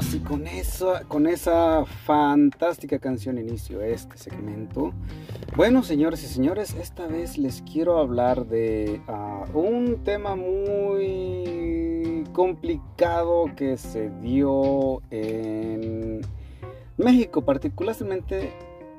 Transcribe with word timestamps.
así 0.00 0.18
con 0.20 0.46
esa, 0.46 1.04
con 1.04 1.26
esa 1.26 1.84
fantástica 1.84 2.98
canción 2.98 3.36
inicio 3.36 3.82
este 3.82 4.16
segmento. 4.16 4.94
Bueno, 5.56 5.82
señores 5.82 6.24
y 6.24 6.26
señores, 6.26 6.74
esta 6.74 7.06
vez 7.06 7.36
les 7.36 7.60
quiero 7.60 7.98
hablar 7.98 8.46
de 8.46 9.02
ah, 9.08 9.44
un 9.52 10.02
tema 10.02 10.36
muy 10.36 12.24
complicado 12.32 13.50
que 13.54 13.76
se 13.76 14.08
dio 14.22 15.02
en 15.10 16.22
México, 16.96 17.42
particularmente 17.42 18.54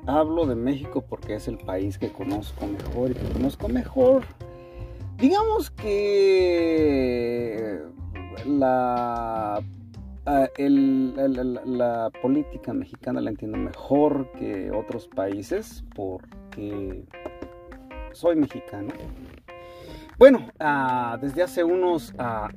hablo 0.06 0.46
de 0.46 0.54
México 0.54 1.04
porque 1.08 1.34
es 1.34 1.48
el 1.48 1.58
país 1.58 1.98
que 1.98 2.12
conozco 2.12 2.64
mejor 2.68 3.10
y 3.10 3.14
que 3.14 3.28
conozco 3.32 3.68
mejor. 3.68 4.22
Digamos 5.18 5.72
que 5.72 6.62
la 8.46 9.60
Ah, 10.24 10.48
la 10.56 12.10
política 12.22 12.72
mexicana 12.72 13.20
la 13.20 13.30
entiendo 13.30 13.58
mejor 13.58 14.30
que 14.32 14.70
otros 14.70 15.08
países 15.08 15.84
porque 15.96 17.04
soy 18.12 18.36
mexicano. 18.36 18.92
Bueno, 20.18 20.48
ah, 20.60 21.18
desde 21.20 21.42
hace 21.42 21.64
unos 21.64 22.14
ah, 22.18 22.50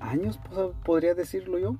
años, 0.00 0.38
podría 0.84 1.14
decirlo 1.14 1.58
yo, 1.58 1.76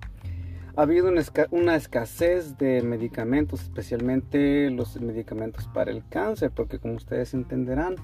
ha 0.78 0.82
habido 0.82 1.12
una, 1.50 1.76
escasez 1.76 2.56
de 2.58 2.82
medicamentos, 2.82 3.62
especialmente 3.62 4.70
los 4.70 5.00
medicamentos 5.00 5.68
para 5.68 5.90
el 5.90 6.02
cáncer, 6.08 6.50
porque 6.52 6.78
como 6.78 6.94
ustedes 6.94 7.34
entenderán, 7.34 7.96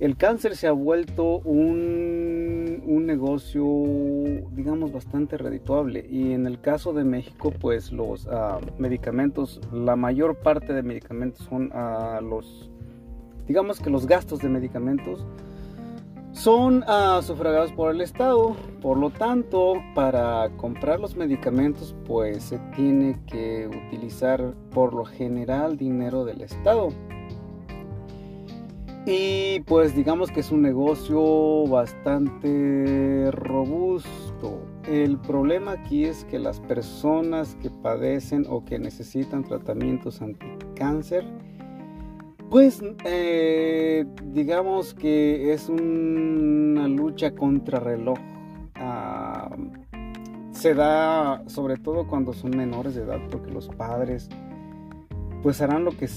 el 0.00 0.16
cáncer 0.16 0.56
se 0.56 0.66
ha 0.66 0.72
vuelto 0.72 1.40
un, 1.40 2.82
un, 2.86 3.06
negocio, 3.06 3.62
digamos, 4.52 4.92
bastante 4.92 5.36
redituable. 5.36 6.06
Y 6.10 6.32
en 6.32 6.46
el 6.46 6.58
caso 6.58 6.94
de 6.94 7.04
México, 7.04 7.52
pues 7.60 7.92
los 7.92 8.26
ah, 8.28 8.60
medicamentos, 8.78 9.60
la 9.70 9.96
mayor 9.96 10.36
parte 10.36 10.72
de 10.72 10.82
medicamentos 10.82 11.46
son 11.46 11.70
uh, 11.72 12.22
los, 12.22 12.70
digamos 13.46 13.78
que 13.78 13.90
los 13.90 14.06
gastos 14.06 14.38
de 14.38 14.48
medicamentos 14.48 15.26
son 16.32 16.82
uh, 16.84 17.20
sufragados 17.20 17.70
por 17.72 17.94
el 17.94 18.00
Estado. 18.00 18.56
Por 18.80 18.96
lo 18.96 19.10
tanto, 19.10 19.74
para 19.94 20.48
comprar 20.56 20.98
los 20.98 21.14
medicamentos, 21.14 21.94
pues 22.06 22.44
se 22.44 22.58
tiene 22.74 23.20
que 23.26 23.68
utilizar 23.68 24.54
por 24.70 24.94
lo 24.94 25.04
general 25.04 25.76
dinero 25.76 26.24
del 26.24 26.40
Estado. 26.40 26.88
Y 29.12 29.58
pues 29.62 29.96
digamos 29.96 30.30
que 30.30 30.38
es 30.38 30.52
un 30.52 30.62
negocio 30.62 31.66
bastante 31.66 33.28
robusto. 33.32 34.64
El 34.86 35.18
problema 35.18 35.72
aquí 35.72 36.04
es 36.04 36.24
que 36.26 36.38
las 36.38 36.60
personas 36.60 37.56
que 37.56 37.70
padecen 37.70 38.46
o 38.48 38.64
que 38.64 38.78
necesitan 38.78 39.42
tratamientos 39.42 40.22
anticáncer, 40.22 41.24
pues 42.50 42.84
eh, 43.04 44.06
digamos 44.26 44.94
que 44.94 45.54
es 45.54 45.68
una 45.68 46.86
lucha 46.86 47.34
contra 47.34 47.80
reloj. 47.80 48.18
Ah, 48.76 49.50
se 50.52 50.72
da 50.74 51.42
sobre 51.48 51.78
todo 51.78 52.06
cuando 52.06 52.32
son 52.32 52.52
menores 52.56 52.94
de 52.94 53.02
edad 53.02 53.18
porque 53.28 53.50
los 53.50 53.66
padres 53.70 54.28
pues 55.42 55.60
harán 55.60 55.84
lo 55.84 55.92
que 55.92 56.08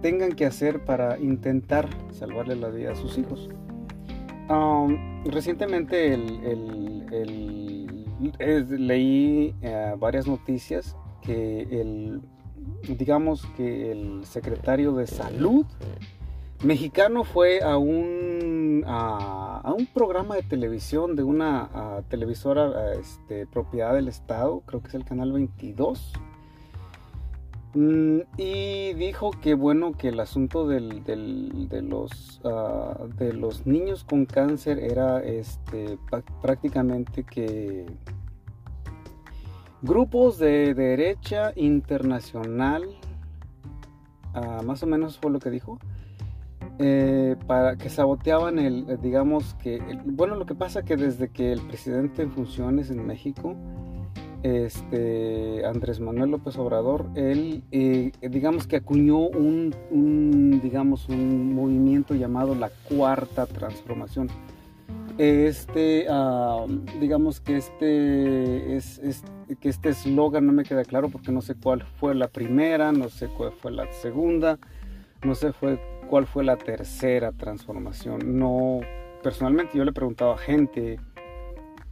tengan 0.00 0.32
que 0.32 0.46
hacer 0.46 0.84
para 0.84 1.18
intentar 1.18 1.88
salvarle 2.10 2.56
la 2.56 2.68
vida 2.68 2.92
a 2.92 2.96
sus 2.96 3.18
hijos. 3.18 3.48
recientemente 5.24 6.16
leí 8.78 9.54
eh, 9.62 9.94
varias 9.98 10.26
noticias 10.26 10.96
que 11.22 11.62
el, 11.80 12.20
digamos 12.96 13.46
que 13.56 13.92
el 13.92 14.24
secretario 14.24 14.92
de 14.94 15.06
salud 15.06 15.64
mexicano 16.64 17.24
fue 17.24 17.62
a 17.62 17.76
un, 17.76 18.84
a, 18.86 19.72
un 19.76 19.86
programa 19.86 20.34
de 20.34 20.42
televisión 20.42 21.14
de 21.14 21.22
una 21.22 22.02
televisora 22.08 22.92
este, 22.94 23.46
propiedad 23.46 23.94
del 23.94 24.08
Estado, 24.08 24.60
creo 24.66 24.82
que 24.82 24.88
es 24.88 24.94
el 24.94 25.04
canal 25.04 25.32
22 25.32 26.12
Mm, 26.12 26.31
y 27.74 28.92
dijo 28.94 29.30
que 29.30 29.54
bueno 29.54 29.92
que 29.92 30.08
el 30.08 30.20
asunto 30.20 30.66
de, 30.68 30.80
los, 31.82 32.40
ah, 32.44 33.06
de 33.16 33.32
los 33.32 33.66
niños 33.66 34.04
con 34.04 34.26
cáncer 34.26 34.78
era 34.78 35.22
este, 35.22 35.98
prácticamente 36.42 37.24
que 37.24 37.86
grupos 39.80 40.38
de 40.38 40.74
derecha 40.74 41.52
internacional, 41.56 42.84
ah, 44.34 44.60
más 44.64 44.82
o 44.82 44.86
menos 44.86 45.18
fue 45.18 45.30
lo 45.30 45.38
que 45.38 45.50
dijo, 45.50 45.78
eh, 46.78 47.36
para 47.46 47.76
que 47.76 47.88
saboteaban 47.88 48.58
el, 48.58 48.98
digamos 49.00 49.54
que, 49.54 49.80
bueno, 50.04 50.36
lo 50.36 50.46
que 50.46 50.54
pasa 50.54 50.82
que 50.82 50.96
desde 50.96 51.28
que 51.28 51.52
el 51.52 51.60
presidente 51.62 52.22
en 52.22 52.32
funciones 52.32 52.90
en 52.90 53.06
México, 53.06 53.56
este, 54.42 55.64
Andrés 55.64 56.00
Manuel 56.00 56.30
López 56.30 56.56
Obrador, 56.56 57.08
él, 57.14 57.62
eh, 57.70 58.12
digamos 58.20 58.66
que 58.66 58.76
acuñó 58.76 59.18
un, 59.18 60.60
digamos, 60.62 61.08
un 61.08 61.54
movimiento 61.54 62.14
llamado 62.14 62.54
la 62.54 62.70
Cuarta 62.88 63.46
Transformación. 63.46 64.28
Este, 65.18 66.06
ah, 66.08 66.64
digamos 67.00 67.40
que 67.40 67.56
este, 67.56 68.76
es, 68.76 69.00
que 69.60 69.68
este 69.68 69.90
eslogan 69.90 70.46
no 70.46 70.52
me 70.52 70.64
queda 70.64 70.84
claro 70.84 71.10
porque 71.10 71.32
no 71.32 71.42
sé 71.42 71.54
cuál 71.54 71.84
fue 71.98 72.14
la 72.14 72.28
primera, 72.28 72.92
no 72.92 73.08
sé 73.08 73.28
cuál 73.28 73.52
fue 73.52 73.72
la 73.72 73.90
segunda, 73.92 74.58
no 75.22 75.34
sé 75.34 75.52
cuál 76.08 76.26
fue 76.26 76.44
la 76.44 76.56
tercera 76.56 77.32
transformación. 77.32 78.38
No, 78.38 78.80
personalmente 79.22 79.76
yo 79.76 79.84
le 79.84 79.92
preguntaba 79.92 80.34
a 80.34 80.38
gente, 80.38 80.98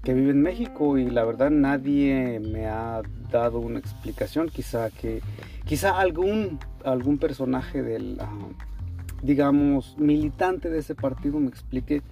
que 0.02 0.14
vive 0.14 0.30
en 0.30 0.42
México 0.42 0.98
y 0.98 1.10
la 1.10 1.24
verdad 1.24 1.50
nadie 1.50 2.40
me 2.40 2.66
ha 2.66 3.02
dado 3.30 3.58
una 3.58 3.78
explicación. 3.78 4.48
Quizá 4.48 4.90
que 4.90 5.20
quizá 5.64 6.00
algún 6.00 6.58
algún 6.84 7.18
personaje 7.18 7.82
del 7.82 8.18
ah, 8.20 8.48
digamos 9.22 9.96
militante 9.98 10.70
de 10.70 10.78
ese 10.78 10.94
partido 10.94 11.38
me 11.38 11.48
explique 11.48 12.02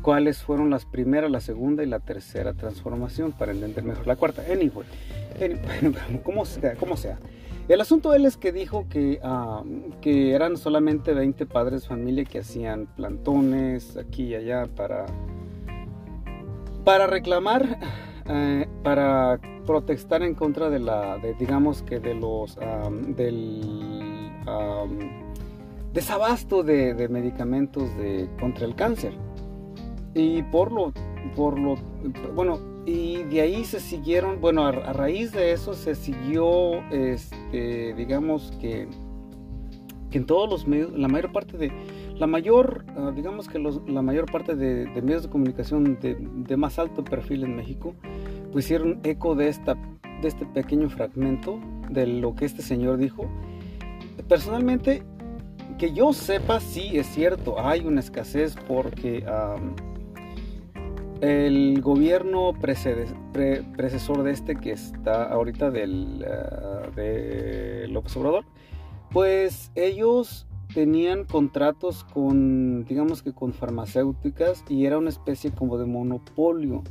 cuáles 0.00 0.38
fueron 0.42 0.70
las 0.70 0.86
primeras, 0.86 1.30
la 1.30 1.40
segunda 1.40 1.82
y 1.82 1.86
la 1.86 2.00
tercera 2.00 2.54
transformación 2.54 3.32
para 3.32 3.52
entender 3.52 3.84
mejor 3.84 4.06
la 4.06 4.16
cuarta. 4.16 4.42
Anyway, 4.50 4.86
como 6.24 6.44
sea, 6.44 6.74
como 6.74 6.96
sea. 6.96 7.18
El 7.68 7.80
asunto 7.80 8.14
él 8.14 8.26
es 8.26 8.36
que 8.36 8.50
dijo 8.50 8.86
que, 8.88 9.20
ah, 9.22 9.62
que 10.00 10.32
eran 10.32 10.56
solamente 10.56 11.12
20 11.12 11.46
padres 11.46 11.82
de 11.82 11.88
familia 11.88 12.24
que 12.24 12.40
hacían 12.40 12.86
plantones 12.86 13.96
aquí 13.96 14.24
y 14.24 14.34
allá 14.34 14.66
para 14.66 15.06
para 16.84 17.06
reclamar, 17.06 17.78
eh, 18.26 18.66
para 18.82 19.40
protestar 19.66 20.22
en 20.22 20.34
contra 20.34 20.70
de 20.70 20.78
la, 20.78 21.18
digamos 21.38 21.82
que 21.82 22.00
de 22.00 22.14
los, 22.14 22.58
del 23.16 24.30
desabasto 25.92 26.62
de, 26.62 27.08
medicamentos 27.08 27.96
de, 27.96 28.28
contra 28.38 28.66
el 28.66 28.74
cáncer. 28.74 29.12
Y 30.14 30.42
por 30.44 30.72
lo, 30.72 30.92
por 31.36 31.58
lo, 31.58 31.76
bueno, 32.34 32.58
y 32.86 33.22
de 33.24 33.42
ahí 33.42 33.64
se 33.64 33.78
siguieron, 33.78 34.40
bueno, 34.40 34.66
a, 34.66 34.72
raíz 34.72 35.32
de 35.32 35.52
eso 35.52 35.74
se 35.74 35.94
siguió, 35.94 36.82
este, 36.90 37.94
digamos 37.94 38.52
que, 38.60 38.88
que 40.10 40.18
en 40.18 40.26
todos 40.26 40.48
los 40.48 40.66
medios, 40.66 40.92
la 40.92 41.08
mayor 41.08 41.32
parte 41.32 41.56
de, 41.56 41.72
la 42.20 42.26
mayor, 42.26 42.84
ah, 42.98 43.12
digamos 43.16 43.48
que 43.48 43.58
la 43.58 44.02
mayor 44.02 44.30
parte 44.30 44.54
de, 44.54 44.84
medios 45.00 45.22
de 45.22 45.30
comunicación 45.30 45.98
de, 45.98 46.56
más 46.58 46.78
alto 46.78 47.02
perfil 47.02 47.44
en 47.44 47.56
México, 47.56 47.94
pues 48.52 48.66
hicieron 48.66 49.00
eco 49.04 49.34
de, 49.34 49.48
esta, 49.48 49.74
de 50.20 50.28
este 50.28 50.44
pequeño 50.44 50.90
fragmento 50.90 51.58
de 51.88 52.06
lo 52.06 52.34
que 52.34 52.44
este 52.44 52.60
señor 52.60 52.98
dijo. 52.98 53.24
Personalmente, 54.28 55.02
que 55.78 55.94
yo 55.94 56.12
sepa, 56.12 56.60
sí 56.60 56.98
es 56.98 57.06
cierto, 57.06 57.58
hay 57.58 57.86
una 57.86 58.00
escasez 58.00 58.54
porque 58.68 59.24
el 61.22 61.80
gobierno 61.80 62.52
precesor 62.60 64.22
de 64.24 64.30
este 64.30 64.56
que 64.56 64.72
está 64.72 65.24
ahorita 65.24 65.70
del, 65.70 66.26
ah, 66.28 66.82
de 66.94 67.88
López 67.88 68.14
Obrador, 68.18 68.44
pues 69.10 69.72
ellos 69.74 70.46
tenían 70.74 71.24
contratos 71.24 72.04
con, 72.04 72.84
digamos 72.84 73.22
que 73.22 73.32
con 73.32 73.52
farmacéuticas 73.52 74.64
y 74.68 74.86
era 74.86 74.98
una 74.98 75.10
especie 75.10 75.50
como 75.50 75.78
de 75.78 75.86
monopolio 75.86 76.82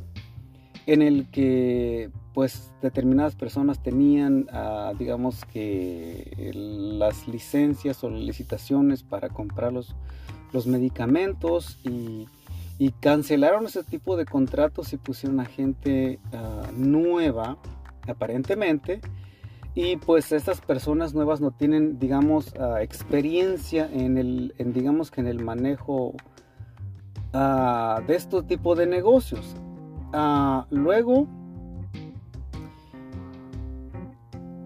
en 0.86 1.02
el 1.02 1.30
que 1.30 2.10
pues 2.34 2.72
determinadas 2.80 3.36
personas 3.36 3.82
tenían, 3.82 4.46
ah, 4.52 4.92
digamos 4.98 5.44
que 5.44 6.50
las 6.54 7.28
licencias 7.28 8.02
o 8.04 8.10
licitaciones 8.10 9.02
para 9.02 9.28
comprar 9.28 9.72
los, 9.72 9.94
medicamentos 10.66 11.78
y, 11.84 12.26
cancelaron 13.00 13.66
ese 13.66 13.84
tipo 13.84 14.16
de 14.16 14.24
contratos 14.24 14.92
y 14.94 14.96
pusieron 14.96 15.38
a 15.40 15.44
gente 15.44 16.18
ah, 16.32 16.70
nueva 16.74 17.58
aparentemente, 18.08 19.00
y 19.74 19.96
pues 19.96 20.32
estas 20.32 20.60
personas 20.60 21.14
nuevas 21.14 21.40
no 21.40 21.52
tienen, 21.52 21.98
digamos, 21.98 22.52
ah, 22.58 22.82
experiencia 22.82 23.88
en 23.92 24.18
el, 24.18 24.54
digamos 24.58 25.10
que 25.10 25.20
en 25.20 25.28
el 25.28 25.42
manejo 25.42 26.14
ah, 27.32 28.02
de 28.06 28.16
este 28.16 28.42
tipo 28.42 28.74
de 28.74 28.86
negocios. 28.86 29.54
Ah, 30.12 30.66
luego, 30.70 31.28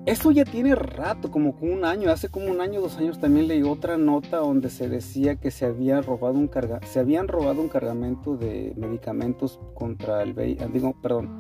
eso 0.07 0.31
ya 0.31 0.45
tiene 0.45 0.75
rato, 0.75 1.31
como 1.31 1.57
un 1.61 1.85
año, 1.85 2.11
hace 2.11 2.29
como 2.31 2.51
un 2.51 2.63
año, 2.63 2.81
dos 2.81 2.97
años 2.97 3.19
también 3.19 3.49
leí 3.49 3.63
otra 3.63 3.99
nota 3.99 4.39
donde 4.39 4.71
se 4.71 4.89
decía 4.89 5.37
que 5.37 5.51
se 5.51 5.67
había 5.67 6.01
robado 6.01 6.39
un 6.39 6.49
carga, 6.49 6.81
se 6.87 7.01
habían 7.01 7.29
robado 7.29 7.61
un 7.61 7.69
cargamento 7.69 8.37
de 8.37 8.73
medicamentos 8.77 9.61
contra 9.75 10.23
el 10.23 10.33
VIH, 10.33 10.69
digo, 10.69 10.95
perdón, 11.01 11.37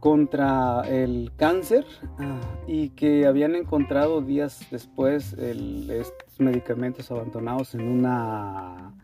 contra 0.00 0.80
el 0.88 1.30
cáncer 1.36 1.84
ah, 2.18 2.40
y 2.66 2.88
que 2.90 3.26
habían 3.26 3.54
encontrado 3.54 4.22
días 4.22 4.66
después 4.70 5.34
estos 5.34 6.40
medicamentos 6.40 7.10
abandonados 7.10 7.74
en 7.74 7.86
una 7.86 8.94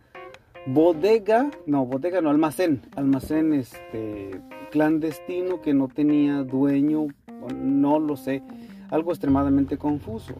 bodega, 0.66 1.50
no, 1.66 1.84
bodega 1.84 2.20
no, 2.22 2.30
almacén, 2.30 2.82
almacén 2.96 3.52
este, 3.52 4.40
clandestino 4.70 5.60
que 5.60 5.74
no 5.74 5.88
tenía 5.88 6.42
dueño, 6.42 7.06
no 7.54 8.00
lo 8.00 8.16
sé, 8.16 8.42
algo 8.90 9.12
extremadamente 9.12 9.76
confuso. 9.76 10.34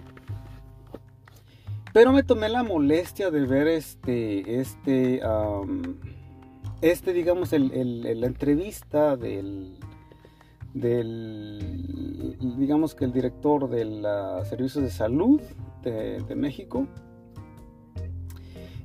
Pero 1.93 2.13
me 2.13 2.23
tomé 2.23 2.49
la 2.49 2.63
molestia 2.63 3.31
de 3.31 3.47
ver 3.47 3.69
este, 3.69 4.61
este, 4.61 5.23
este 6.83 7.13
digamos, 7.13 7.53
el, 7.53 8.21
la 8.21 8.27
entrevista 8.27 9.17
del 9.17 9.79
del, 10.77 12.37
digamos 12.59 12.95
que 12.95 13.07
el 13.07 13.13
director 13.13 13.69
del 13.69 14.07
Servicios 14.45 14.85
de 14.85 14.91
Salud 14.91 15.41
de, 15.83 16.35
México. 16.35 16.87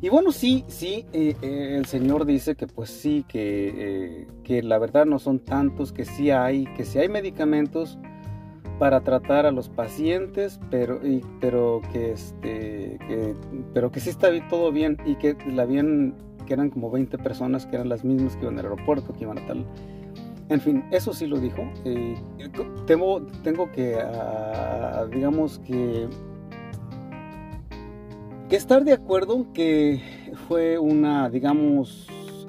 Y 0.02 0.10
bueno, 0.10 0.32
sí, 0.32 0.64
sí, 0.68 1.06
eh, 1.14 1.36
eh, 1.42 1.76
el 1.78 1.86
señor 1.86 2.26
dice 2.26 2.56
que 2.56 2.66
pues 2.66 2.90
sí, 2.90 3.26
que, 3.28 4.22
eh, 4.24 4.28
que, 4.44 4.64
la 4.64 4.80
verdad 4.80 5.06
no 5.06 5.20
son 5.20 5.40
tantos, 5.40 5.92
que 5.92 6.06
sí 6.06 6.32
hay, 6.32 6.66
que 6.76 6.86
sí 6.86 6.98
hay 6.98 7.10
medicamentos 7.10 8.00
para 8.80 9.02
tratar 9.02 9.46
a 9.46 9.52
los 9.52 9.70
pacientes, 9.70 10.60
pero, 10.72 11.06
y, 11.06 11.22
pero 11.40 11.82
que 11.92 12.14
este, 12.14 12.98
que, 13.08 13.36
pero 13.76 13.92
que 13.92 14.00
sí 14.00 14.10
está 14.10 14.30
todo 14.50 14.72
bien 14.72 14.98
y 15.06 15.16
que 15.16 15.38
la 15.48 15.66
bien, 15.66 16.16
que 16.48 16.54
eran 16.54 16.72
como 16.72 16.90
20 16.90 17.20
personas 17.20 17.68
que 17.68 17.76
eran 17.76 17.90
las 17.90 18.04
mismas 18.04 18.36
que 18.38 18.44
iban 18.44 18.58
al 18.58 18.66
aeropuerto, 18.66 19.14
que 19.14 19.24
iban 19.24 19.38
a 19.38 19.46
tal 19.46 19.68
en 20.52 20.60
fin, 20.60 20.84
eso 20.92 21.14
sí 21.14 21.28
lo 21.28 21.40
dijo. 21.40 21.64
Eh, 21.86 22.22
tengo, 22.86 23.22
que, 23.74 23.98
ah, 24.02 25.06
digamos 25.10 25.60
que, 25.60 26.10
que 28.50 28.56
estar 28.58 28.84
de 28.84 28.92
acuerdo 28.92 29.48
que 29.54 30.02
fue 30.50 30.78
una, 30.78 31.30
digamos, 31.30 32.06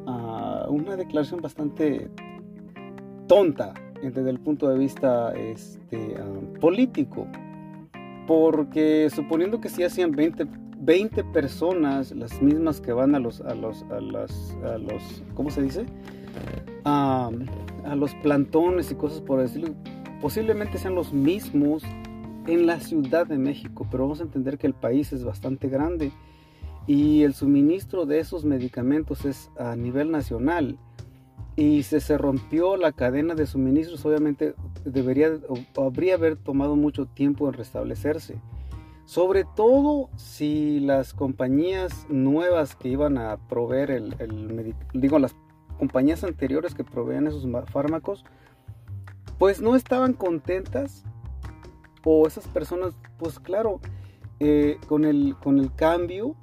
ah, 0.08 0.66
una 0.69 0.96
declaración 0.96 1.40
bastante 1.40 2.10
tonta 3.28 3.72
desde 4.02 4.31
el 4.31 4.40
punto 4.40 4.69
de 4.69 4.78
vista 4.78 5.32
este, 5.34 6.16
ah, 6.19 6.58
político. 6.60 7.28
Porque 8.26 9.10
suponiendo 9.14 9.60
que 9.60 9.69
si 9.69 9.84
hacían 9.84 10.10
20, 10.10 10.49
20 10.78 11.22
personas, 11.26 12.10
las 12.10 12.43
mismas 12.43 12.81
que 12.81 12.93
van 12.93 13.14
a 13.14 13.20
los, 13.20 13.40
a 13.43 13.54
los, 13.54 13.84
a 13.93 14.00
las, 14.00 14.56
a 14.64 14.76
los, 14.76 15.22
¿cómo 15.37 15.50
se 15.50 15.62
dice? 15.62 15.87
A, 17.84 17.96
los 17.96 18.14
plantones 18.17 18.90
y 18.90 18.94
cosas 18.94 19.20
por 19.20 19.40
decirlo, 19.40 19.75
posiblemente 20.20 20.79
sean 20.79 20.94
los 20.94 21.12
mismos 21.12 21.82
en 22.46 22.67
la 22.67 22.81
Ciudad 22.81 23.26
de 23.26 23.38
México, 23.38 23.87
pero 23.90 24.05
vamos 24.05 24.20
a 24.20 24.25
entender 24.25 24.58
que 24.58 24.67
el 24.67 24.75
país 24.75 25.12
es 25.12 25.25
bastante 25.25 25.69
grande 25.69 26.12
y 26.87 27.23
el 27.23 27.34
suministro 27.34 28.06
de 28.06 28.19
esos 28.19 28.44
medicamentos 28.44 29.25
es 29.25 29.50
a 29.58 29.76
nivel 29.76 30.11
nacional 30.11 30.79
y 31.55 31.82
si 31.82 32.00
se 32.00 32.17
rompió 32.17 32.76
la 32.76 32.93
cadena 32.93 33.34
de 33.34 33.46
suministros, 33.46 34.05
obviamente 34.06 34.55
debería 34.85 35.31
habría 35.76 36.14
haber 36.14 36.37
tomado 36.37 36.76
mucho 36.76 37.06
tiempo 37.06 37.46
en 37.49 37.55
restablecerse. 37.55 38.40
Sobre 39.05 39.44
todo 39.44 40.08
si 40.17 40.81
las 40.81 41.12
compañías 41.12 42.06
nuevas 42.08 42.75
que 42.75 42.88
iban 42.88 43.19
a 43.19 43.37
proveer 43.49 43.90
el, 43.90 44.14
el 44.19 44.75
digo 44.94 45.19
las 45.19 45.37
compañías 45.82 46.23
anteriores 46.23 46.76
que 46.76 46.84
proveían 46.84 47.26
esos 47.26 47.44
fármacos, 47.73 48.25
pues 49.37 49.61
no 49.61 49.75
estaban 49.75 50.12
contentas 50.12 51.02
o 52.05 52.25
esas 52.29 52.46
personas, 52.46 52.94
pues 53.19 53.40
claro, 53.40 53.81
eh, 54.38 54.79
con, 54.87 55.05
el, 55.05 55.34
con 55.43 55.58
el 55.58 55.75
cambio 55.75 56.37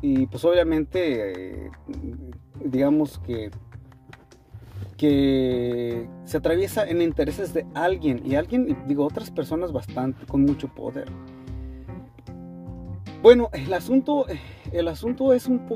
y 0.00 0.24
pues 0.28 0.46
obviamente, 0.46 1.66
eh, 1.66 1.70
digamos 2.64 3.18
que, 3.18 3.50
que 4.96 6.08
se 6.24 6.38
atraviesa 6.38 6.88
en 6.88 7.02
intereses 7.02 7.52
de 7.52 7.66
alguien 7.74 8.22
y 8.24 8.36
alguien, 8.36 8.78
digo, 8.88 9.04
otras 9.04 9.30
personas 9.30 9.72
bastante, 9.72 10.24
con 10.24 10.40
mucho 10.40 10.68
poder. 10.68 11.10
Bueno, 13.20 13.50
el 13.52 13.74
asunto, 13.74 14.24
el 14.72 14.88
asunto 14.88 15.34
es 15.34 15.48
un 15.48 15.66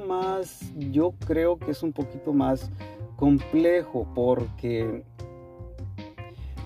más, 0.00 0.72
yo 0.76 1.12
creo 1.26 1.58
que 1.58 1.70
es 1.70 1.82
un 1.82 1.92
poquito 1.92 2.32
más 2.32 2.70
complejo 3.16 4.08
porque 4.14 5.04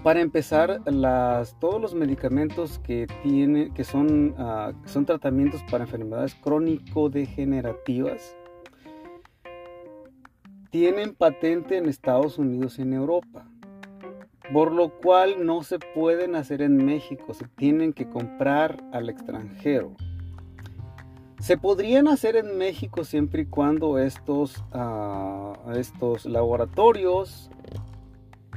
para 0.03 0.20
empezar, 0.20 0.81
las, 0.87 1.59
todos 1.59 1.81
los 1.81 1.94
medicamentos 1.94 2.79
que, 2.79 3.06
tiene, 3.23 3.73
que 3.75 3.85
son, 3.85 4.35
ah, 4.38 4.73
son 4.87 5.04
tratamientos 5.04 5.62
para 5.71 5.85
enfermedades 5.85 6.35
crónico-degenerativas 6.37 8.35
tienen 10.71 11.14
patente 11.14 11.78
en 11.78 11.88
Estados 11.88 12.38
Unidos 12.38 12.78
y 12.78 12.83
en 12.83 12.93
Europa, 12.93 13.49
por 14.52 14.73
lo 14.73 14.99
cual 15.00 15.47
no 15.47 15.62
se 15.62 15.78
pueden 15.78 16.37
hacer 16.37 16.62
en 16.62 16.85
México, 16.85 17.33
se 17.33 17.49
tienen 17.49 17.93
que 17.93 18.09
comprar 18.09 18.83
al 18.93 19.09
extranjero. 19.09 19.97
Se 21.40 21.57
podrían 21.57 22.09
hacer 22.09 22.35
en 22.35 22.59
México 22.59 23.04
siempre 23.04 23.42
y 23.42 23.47
cuando 23.47 23.99
estos, 23.99 24.64
ah, 24.73 25.54
estos 25.76 26.26
laboratorios, 26.26 27.50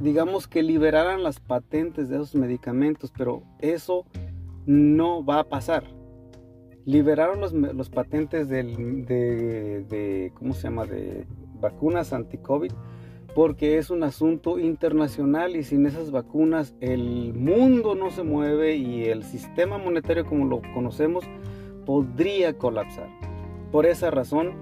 digamos 0.00 0.48
que 0.48 0.64
liberaran 0.64 1.22
las 1.22 1.38
patentes 1.38 2.08
de 2.08 2.16
esos 2.16 2.34
medicamentos, 2.34 3.12
pero 3.16 3.44
eso 3.60 4.04
no 4.66 5.24
va 5.24 5.40
a 5.40 5.44
pasar. 5.44 5.84
Liberaron 6.84 7.40
los, 7.40 7.90
patentes 7.90 8.48
del, 8.48 9.06
de, 9.06 9.84
de, 9.84 10.32
¿cómo 10.34 10.52
se 10.52 10.62
llama?, 10.62 10.84
de 10.84 11.24
vacunas 11.60 12.12
anti-COVID, 12.12 12.72
porque 13.36 13.78
es 13.78 13.90
un 13.90 14.02
asunto 14.02 14.58
internacional 14.58 15.54
y 15.54 15.62
sin 15.62 15.86
esas 15.86 16.10
vacunas 16.10 16.74
el 16.80 17.32
mundo 17.32 17.94
no 17.94 18.10
se 18.10 18.24
mueve 18.24 18.74
y 18.74 19.04
el 19.04 19.22
sistema 19.22 19.78
monetario 19.78 20.26
como 20.26 20.46
lo 20.46 20.60
conocemos 20.74 21.24
podría 21.84 22.56
colapsar. 22.56 23.08
Por 23.70 23.86
esa 23.86 24.10
razón, 24.10 24.52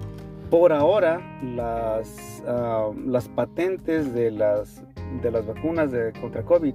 por 0.51 0.73
ahora, 0.73 1.21
las, 1.41 2.43
ah, 2.45 2.91
las 3.05 3.29
patentes 3.29 4.13
de 4.13 4.31
las, 4.31 4.83
de 5.21 5.31
las 5.31 5.45
vacunas 5.45 5.91
de 5.91 6.11
contra 6.19 6.43
COVID 6.43 6.73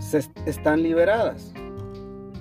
se, 0.00 0.22
están 0.46 0.82
liberadas. 0.82 1.54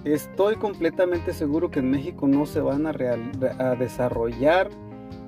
Estoy 0.05 0.55
completamente 0.55 1.33
seguro 1.33 1.71
que 1.71 1.79
en 1.79 1.91
México 1.91 2.27
no 2.27 2.45
se 2.45 2.61
van 2.61 2.87
a, 2.87 2.89
a 2.89 3.75
desarrollar 3.75 4.69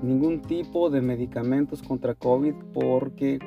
ningún 0.02 0.42
tipo 0.42 0.90
de 0.90 1.02
medicamentos 1.02 1.82
contra 1.82 2.16
COVID 2.16 2.56
porque, 2.74 3.40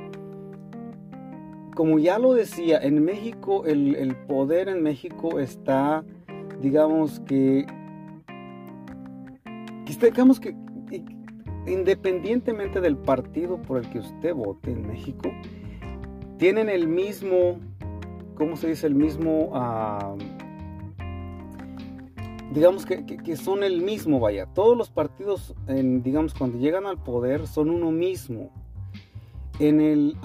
como 1.74 1.98
ya 1.98 2.18
lo 2.18 2.34
decía, 2.34 2.78
en 2.78 3.04
México 3.04 3.64
el, 3.66 3.96
el 3.96 4.14
poder 4.14 4.68
en 4.68 4.82
México 4.82 5.38
está, 5.38 6.04
digamos 6.60 7.20
que 7.20 7.66
digamos 9.96 10.38
que 10.40 10.54
independientemente 11.66 12.80
del 12.80 12.96
partido 12.96 13.60
por 13.62 13.78
el 13.78 13.90
que 13.90 13.98
usted 13.98 14.34
vote 14.34 14.70
en 14.70 14.86
México, 14.86 15.30
tienen 16.38 16.68
el 16.68 16.88
mismo, 16.88 17.58
¿cómo 18.36 18.56
se 18.56 18.68
dice? 18.68 18.86
El 18.86 18.94
mismo, 18.94 19.50
digamos 22.52 22.86
que, 22.86 23.36
son 23.36 23.62
el 23.62 23.82
mismo, 23.82 24.20
vaya. 24.20 24.46
Todos 24.46 24.76
los 24.76 24.90
partidos, 24.90 25.54
digamos, 25.66 26.34
cuando 26.34 26.58
llegan 26.58 26.86
al 26.86 26.98
poder, 27.02 27.46
son 27.46 27.70
uno 27.70 27.90
mismo. 27.90 28.50
En 29.58 29.80
el, 29.80 30.16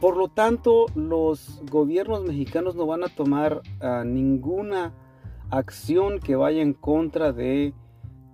por 0.00 0.16
lo 0.16 0.28
tanto, 0.28 0.86
los 0.96 1.62
gobiernos 1.70 2.24
mexicanos 2.24 2.74
no 2.74 2.86
van 2.86 3.04
a 3.04 3.08
tomar 3.08 3.62
ah, 3.80 4.02
ninguna 4.04 4.92
acción 5.50 6.18
que 6.18 6.36
vaya 6.36 6.62
en 6.62 6.72
contra 6.72 7.32
de 7.32 7.74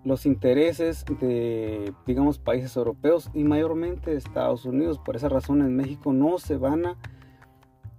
los 0.04 0.24
intereses 0.26 1.04
de, 1.20 1.92
digamos, 2.06 2.38
países 2.38 2.74
europeos 2.76 3.30
y 3.34 3.44
mayormente 3.44 4.12
de 4.12 4.16
Estados 4.16 4.64
Unidos. 4.64 4.98
Por 4.98 5.16
esa 5.16 5.28
razón 5.28 5.60
en 5.60 5.76
México 5.76 6.12
no 6.12 6.38
se 6.38 6.56
van 6.56 6.86
a 6.86 6.96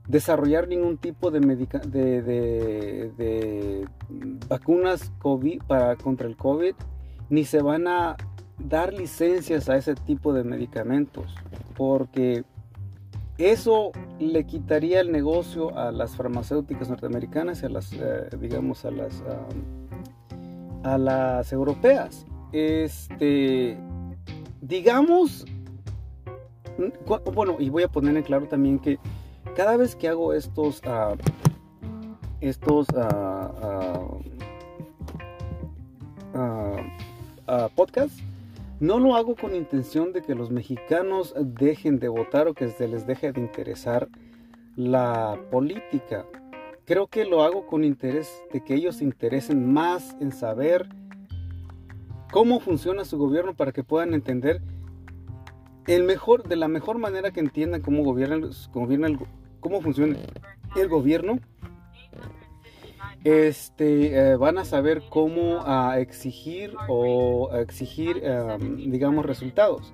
desarrollar 0.08 0.68
ningún 0.68 0.98
tipo 0.98 1.32
de, 1.32 1.40
de, 1.40 2.22
de, 3.18 3.88
vacunas 4.48 5.12
COVID 5.20 5.62
para, 5.64 5.96
contra 5.96 6.28
el 6.28 6.36
COVID, 6.36 6.74
ni 7.30 7.46
se 7.46 7.62
van 7.62 7.88
a 7.88 8.18
dar 8.58 8.94
licencias 8.94 9.70
a 9.70 9.78
ese 9.78 9.96
tipo 9.96 10.34
de 10.34 10.44
medicamentos, 10.44 11.36
porque 11.78 12.44
eso 13.46 13.92
le 14.20 14.46
quitaría 14.46 15.00
el 15.00 15.12
negocio 15.12 15.78
a 15.78 15.92
las 15.92 16.16
farmacéuticas 16.16 16.90
norteamericanas 16.90 17.64
y 17.64 17.66
a 17.66 17.70
las, 17.70 17.94
eh, 17.94 18.30
digamos, 18.40 18.86
a 18.86 18.92
las, 18.92 19.24
a 20.84 20.98
las 20.98 21.52
europeas. 21.54 22.26
Este, 22.52 23.78
digamos, 24.62 25.46
bueno, 27.34 27.56
y 27.60 27.70
voy 27.70 27.84
a 27.84 27.88
poner 27.88 28.16
en 28.18 28.24
claro 28.24 28.48
también 28.48 28.80
que 28.80 29.00
cada 29.56 29.78
vez 29.78 29.96
que 29.96 30.08
hago 30.08 30.34
estos, 30.34 30.82
uh, 30.86 31.16
estos 32.40 32.88
uh, 32.90 34.20
podcasts, 37.76 38.22
no 38.82 38.98
lo 38.98 39.16
hago 39.16 39.36
con 39.36 39.56
intención 39.56 40.12
de 40.12 40.24
que 40.24 40.34
los 40.34 40.50
mexicanos 40.50 41.36
dejen 41.38 42.00
de 42.00 42.10
votar 42.10 42.48
o 42.48 42.56
que 42.56 42.68
se 42.70 42.88
les 42.88 43.06
deje 43.06 43.32
de 43.32 43.40
interesar 43.40 44.10
la 44.76 45.40
política. 45.52 46.26
Creo 46.86 47.06
que 47.06 47.26
lo 47.26 47.44
hago 47.44 47.68
con 47.68 47.84
interés 47.84 48.42
de 48.52 48.64
que 48.64 48.74
ellos 48.74 48.96
se 48.96 49.04
interesen 49.04 49.72
más 49.72 50.18
en 50.20 50.32
saber 50.32 50.90
cómo 52.32 52.60
funciona 52.60 53.06
su 53.06 53.20
gobierno 53.20 53.54
para 53.54 53.72
que 53.72 53.84
puedan 53.84 54.16
entender 54.16 54.64
el 55.86 56.04
mejor, 56.04 56.48
de 56.50 56.56
la 56.56 56.68
mejor 56.68 56.98
manera 56.98 57.30
que 57.30 57.40
entiendan 57.40 57.82
cómo 57.82 58.04
gobierna, 58.04 58.36
el, 58.38 59.20
cómo 59.60 59.82
funciona 59.82 60.18
el 60.76 60.90
gobierno, 60.90 61.38
este, 63.24 64.16
eh, 64.16 64.36
van 64.36 64.58
a 64.58 64.66
saber 64.66 65.04
cómo 65.10 65.64
exigir 65.94 66.74
o 66.88 67.50
exigir, 67.54 68.22
digamos, 68.78 69.26
resultados. 69.26 69.94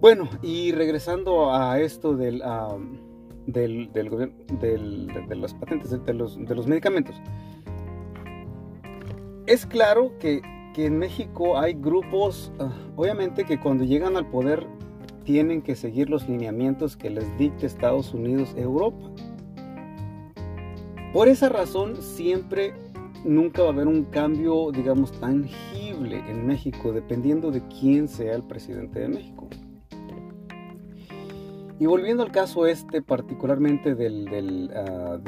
Bueno, 0.00 0.28
y 0.42 0.72
regresando 0.72 1.54
a 1.54 1.80
esto 1.80 2.14
del, 2.14 2.42
del, 3.46 3.90
de 3.92 5.36
las 5.36 5.54
patentes, 5.54 6.04
de 6.04 6.14
los, 6.14 6.38
de 6.38 6.54
los 6.54 6.66
medicamentos. 6.66 7.16
Es 9.46 9.64
claro 9.64 10.12
que, 10.18 10.42
que 10.74 10.86
en 10.86 10.98
México 10.98 11.58
hay 11.58 11.74
grupos, 11.74 12.52
ah, 12.58 12.72
obviamente 12.96 13.44
que 13.44 13.58
cuando 13.58 13.84
llegan 13.84 14.16
al 14.16 14.28
poder 14.28 14.66
tienen 15.24 15.62
que 15.62 15.74
seguir 15.76 16.10
los 16.10 16.28
lineamientos 16.28 16.96
que 16.96 17.10
les 17.10 17.38
dicte 17.38 17.66
Estados 17.66 18.12
Unidos, 18.12 18.54
Europa. 18.56 19.10
Por 21.16 21.28
esa 21.28 21.48
razón 21.48 22.02
siempre, 22.02 22.74
nunca 23.24 23.62
va 23.62 23.70
a 23.70 23.72
haber 23.72 23.86
un 23.86 24.04
cambio, 24.04 24.70
digamos, 24.70 25.18
tangible 25.18 26.18
en 26.28 26.46
México, 26.46 26.92
dependiendo 26.92 27.50
de 27.50 27.62
quién 27.68 28.06
sea 28.06 28.34
el 28.34 28.42
presidente 28.42 29.00
de 29.00 29.08
México. 29.08 29.48
Y 31.80 31.86
volviendo 31.86 32.22
al 32.22 32.30
caso 32.32 32.66
este, 32.66 33.00
particularmente 33.00 33.94
del, 33.94 34.70
ah, 34.76 35.18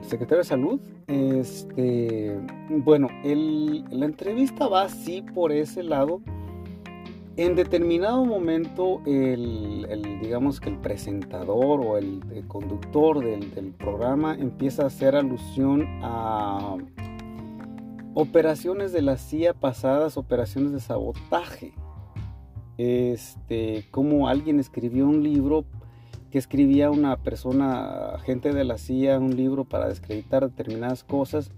secretario 0.00 0.38
de 0.38 0.44
salud, 0.44 0.80
este, 1.08 2.40
bueno, 2.70 3.08
la 3.22 4.06
entrevista 4.06 4.66
va 4.66 4.84
así 4.84 5.20
por 5.20 5.52
ese 5.52 5.82
lado 5.82 6.22
en 7.40 7.56
determinado 7.56 8.26
momento 8.26 9.00
el, 9.06 10.18
digamos 10.20 10.60
que 10.60 10.68
el 10.68 10.76
presentador 10.76 11.80
o 11.80 11.96
el, 11.96 12.20
conductor 12.48 13.24
del, 13.24 13.72
programa 13.72 14.34
empieza 14.34 14.82
a 14.82 14.86
hacer 14.88 15.16
alusión 15.16 15.86
a 16.02 16.76
operaciones 18.12 18.92
de 18.92 19.00
la 19.00 19.16
CIA 19.16 19.54
pasadas, 19.54 20.18
operaciones 20.18 20.72
de 20.72 20.80
sabotaje. 20.80 21.72
Este, 22.76 23.86
como 23.90 24.28
alguien 24.28 24.60
escribió 24.60 25.06
un 25.06 25.22
libro 25.22 25.64
que 26.30 26.36
escribía 26.38 26.90
una 26.90 27.16
persona, 27.16 28.16
agente 28.16 28.52
de 28.52 28.64
la 28.64 28.76
CIA, 28.76 29.18
un 29.18 29.34
libro 29.34 29.64
para 29.64 29.88
descreditar 29.88 30.46
determinadas 30.46 31.04
cosas 31.04 31.52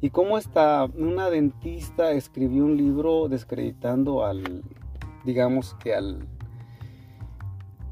y 0.00 0.08
cómo 0.08 0.38
esta, 0.38 0.86
una 0.96 1.28
dentista 1.28 2.12
escribió 2.12 2.64
un 2.64 2.78
libro 2.78 3.28
descreditando 3.28 4.24
al, 4.24 4.62
digamos 5.26 5.74
que 5.74 5.94
al 5.94 6.26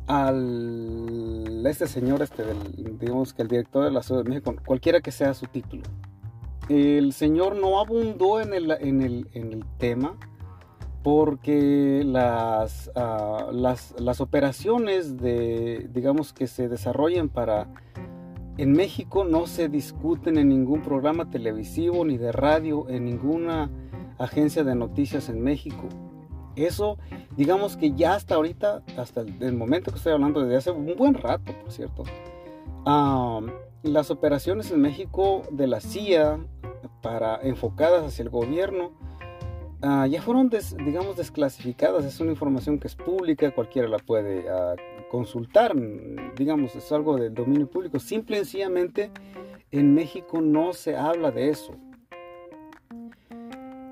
al 0.07 1.65
este 1.67 1.87
señor 1.87 2.23
este 2.23 2.45
digamos 2.99 3.33
que 3.33 3.43
el 3.43 3.49
director 3.49 3.85
de 3.85 3.91
la 3.91 4.03
Ciudad 4.03 4.23
de 4.23 4.31
México 4.31 4.55
cualquiera 4.65 5.01
que 5.01 5.11
sea 5.11 5.35
su 5.35 5.47
título. 5.47 5.83
El 6.69 7.13
señor 7.13 7.57
no 7.57 7.79
abundó 7.79 8.41
en 8.41 8.55
el, 8.55 8.71
en 8.71 9.03
el, 9.03 9.29
en 9.35 9.53
el 9.53 9.67
tema 9.77 10.17
porque 11.03 12.03
las, 12.07 12.91
ah, 12.95 13.51
las, 13.53 13.95
las, 13.99 14.23
operaciones 14.23 15.19
de, 15.19 15.91
digamos 15.93 16.33
que 16.33 16.47
se 16.47 16.71
desarrollan 16.71 17.29
para 17.29 17.69
en 18.57 18.73
México 18.73 19.25
no 19.25 19.47
se 19.47 19.69
discuten 19.69 20.39
en 20.39 20.49
ningún 20.49 20.81
programa 20.81 21.29
televisivo 21.29 22.07
ni 22.07 22.17
de 22.17 22.33
radio 22.33 22.89
en 22.89 23.05
ninguna 23.05 23.71
agencia 24.17 24.65
de 24.65 24.75
noticias 24.75 25.29
en 25.29 25.43
México 25.43 25.89
eso, 26.57 26.99
digamos 27.37 27.77
que 27.77 27.93
ya 27.93 28.15
hasta 28.15 28.35
ahorita, 28.35 28.83
hasta 28.97 29.23
el, 29.23 29.55
momento 29.55 29.91
que 29.91 29.99
estoy 29.99 30.13
hablando, 30.13 30.41
desde 30.41 30.57
hace 30.57 30.71
un 30.71 30.95
buen 30.97 31.15
rato, 31.15 31.53
por 31.61 31.73
cierto, 31.73 32.05
las 33.83 34.11
operaciones 34.11 34.71
en 34.71 34.81
México 34.81 35.43
de 35.51 35.67
la 35.67 35.81
CIA 35.81 36.39
para 37.03 37.41
enfocadas 37.43 38.05
hacia 38.05 38.23
el 38.23 38.31
gobierno 38.31 38.93
ah, 39.83 40.07
ya 40.07 40.23
fueron, 40.23 40.51
digamos, 40.85 41.17
desclasificadas. 41.17 42.05
Es 42.05 42.19
una 42.21 42.31
información 42.31 42.79
que 42.79 42.89
es 42.89 42.97
pública, 42.97 43.55
cualquiera 43.55 43.89
la 43.89 43.99
puede 43.99 44.49
ah, 44.49 44.75
consultar, 45.11 45.75
digamos, 46.37 46.75
es 46.75 46.91
algo 46.93 47.17
del 47.17 47.35
dominio 47.35 47.69
público. 47.69 47.99
Simple 47.99 48.37
y 48.37 48.39
sencillamente 48.41 49.11
en 49.71 49.95
México 49.95 50.41
no 50.41 50.73
se 50.73 50.97
habla 50.97 51.31
de 51.31 51.51
eso. 51.51 51.75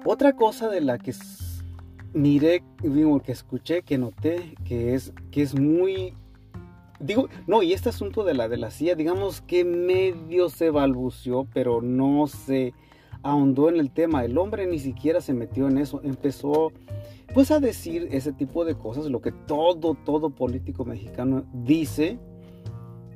Otra 0.04 0.35
cosa 0.35 0.69
de 0.69 0.81
la 0.81 0.99
que 0.99 1.12
miré, 2.12 2.62
digo, 2.83 3.21
que 3.21 3.33
escuché, 3.33 3.83
que 3.83 3.99
noté, 3.99 4.54
que 4.64 4.95
es, 4.95 5.12
que 5.31 5.42
es 5.42 5.59
muy... 5.59 6.14
Digo, 7.00 7.28
no, 7.47 7.62
y 7.62 7.73
este 7.73 7.88
asunto 7.88 8.23
de 8.23 8.35
la 8.35 8.49
de 8.49 8.57
la 8.57 8.71
CIA, 8.71 8.95
digamos 8.95 9.40
que 9.40 9.64
medio 9.64 10.49
se 10.49 10.71
balbuceó, 10.71 11.49
pero 11.52 11.83
no 11.83 12.28
se 12.28 12.75
ahondó 13.23 13.69
en 13.69 13.76
el 13.76 13.90
tema. 13.90 14.25
El 14.25 14.38
hombre 14.38 14.66
ni 14.66 14.78
siquiera 14.78 15.21
se 15.21 15.35
metió 15.35 15.69
en 15.69 15.78
eso. 15.78 16.00
Empezó 16.04 16.73
pues 17.35 17.50
a 17.50 17.61
decir 17.61 18.09
ese 18.12 18.33
tipo 18.33 18.64
de 18.64 18.75
cosas, 18.75 19.07
lo 19.07 19.21
que 19.21 19.33
todo, 19.33 19.95
todo 19.95 20.31
político 20.31 20.85
mexicano 20.85 21.45
dice, 21.52 22.19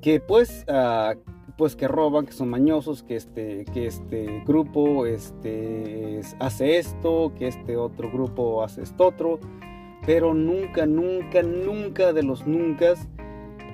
que 0.00 0.20
pues 0.20 0.64
uh, 0.68 1.18
pues 1.56 1.74
que 1.74 1.88
roban, 1.88 2.26
que 2.26 2.32
son 2.32 2.50
mañosos, 2.50 3.02
que 3.02 3.16
este, 3.16 3.64
que 3.72 3.86
este 3.86 4.42
grupo 4.46 5.06
este, 5.06 6.20
hace 6.38 6.78
esto, 6.78 7.32
que 7.38 7.48
este 7.48 7.76
otro 7.76 8.10
grupo 8.10 8.62
hace 8.62 8.82
esto 8.82 9.06
otro, 9.06 9.40
pero 10.04 10.34
nunca, 10.34 10.86
nunca, 10.86 11.42
nunca 11.42 12.12
de 12.12 12.22
los 12.22 12.46
nunca 12.46 12.94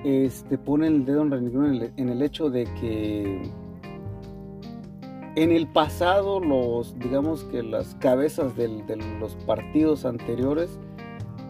este, 0.03 0.57
ponen 0.57 0.95
el 0.95 1.05
dedo 1.05 1.23
en 1.23 1.33
el, 1.33 1.93
en 1.97 2.09
el 2.09 2.21
hecho 2.21 2.49
de 2.49 2.65
que 2.79 3.41
en 5.35 5.51
el 5.51 5.67
pasado 5.67 6.39
los, 6.39 6.97
digamos 6.99 7.43
que 7.45 7.63
las 7.63 7.95
cabezas 7.95 8.55
de 8.55 8.67
los 9.19 9.35
partidos 9.47 10.05
anteriores, 10.05 10.79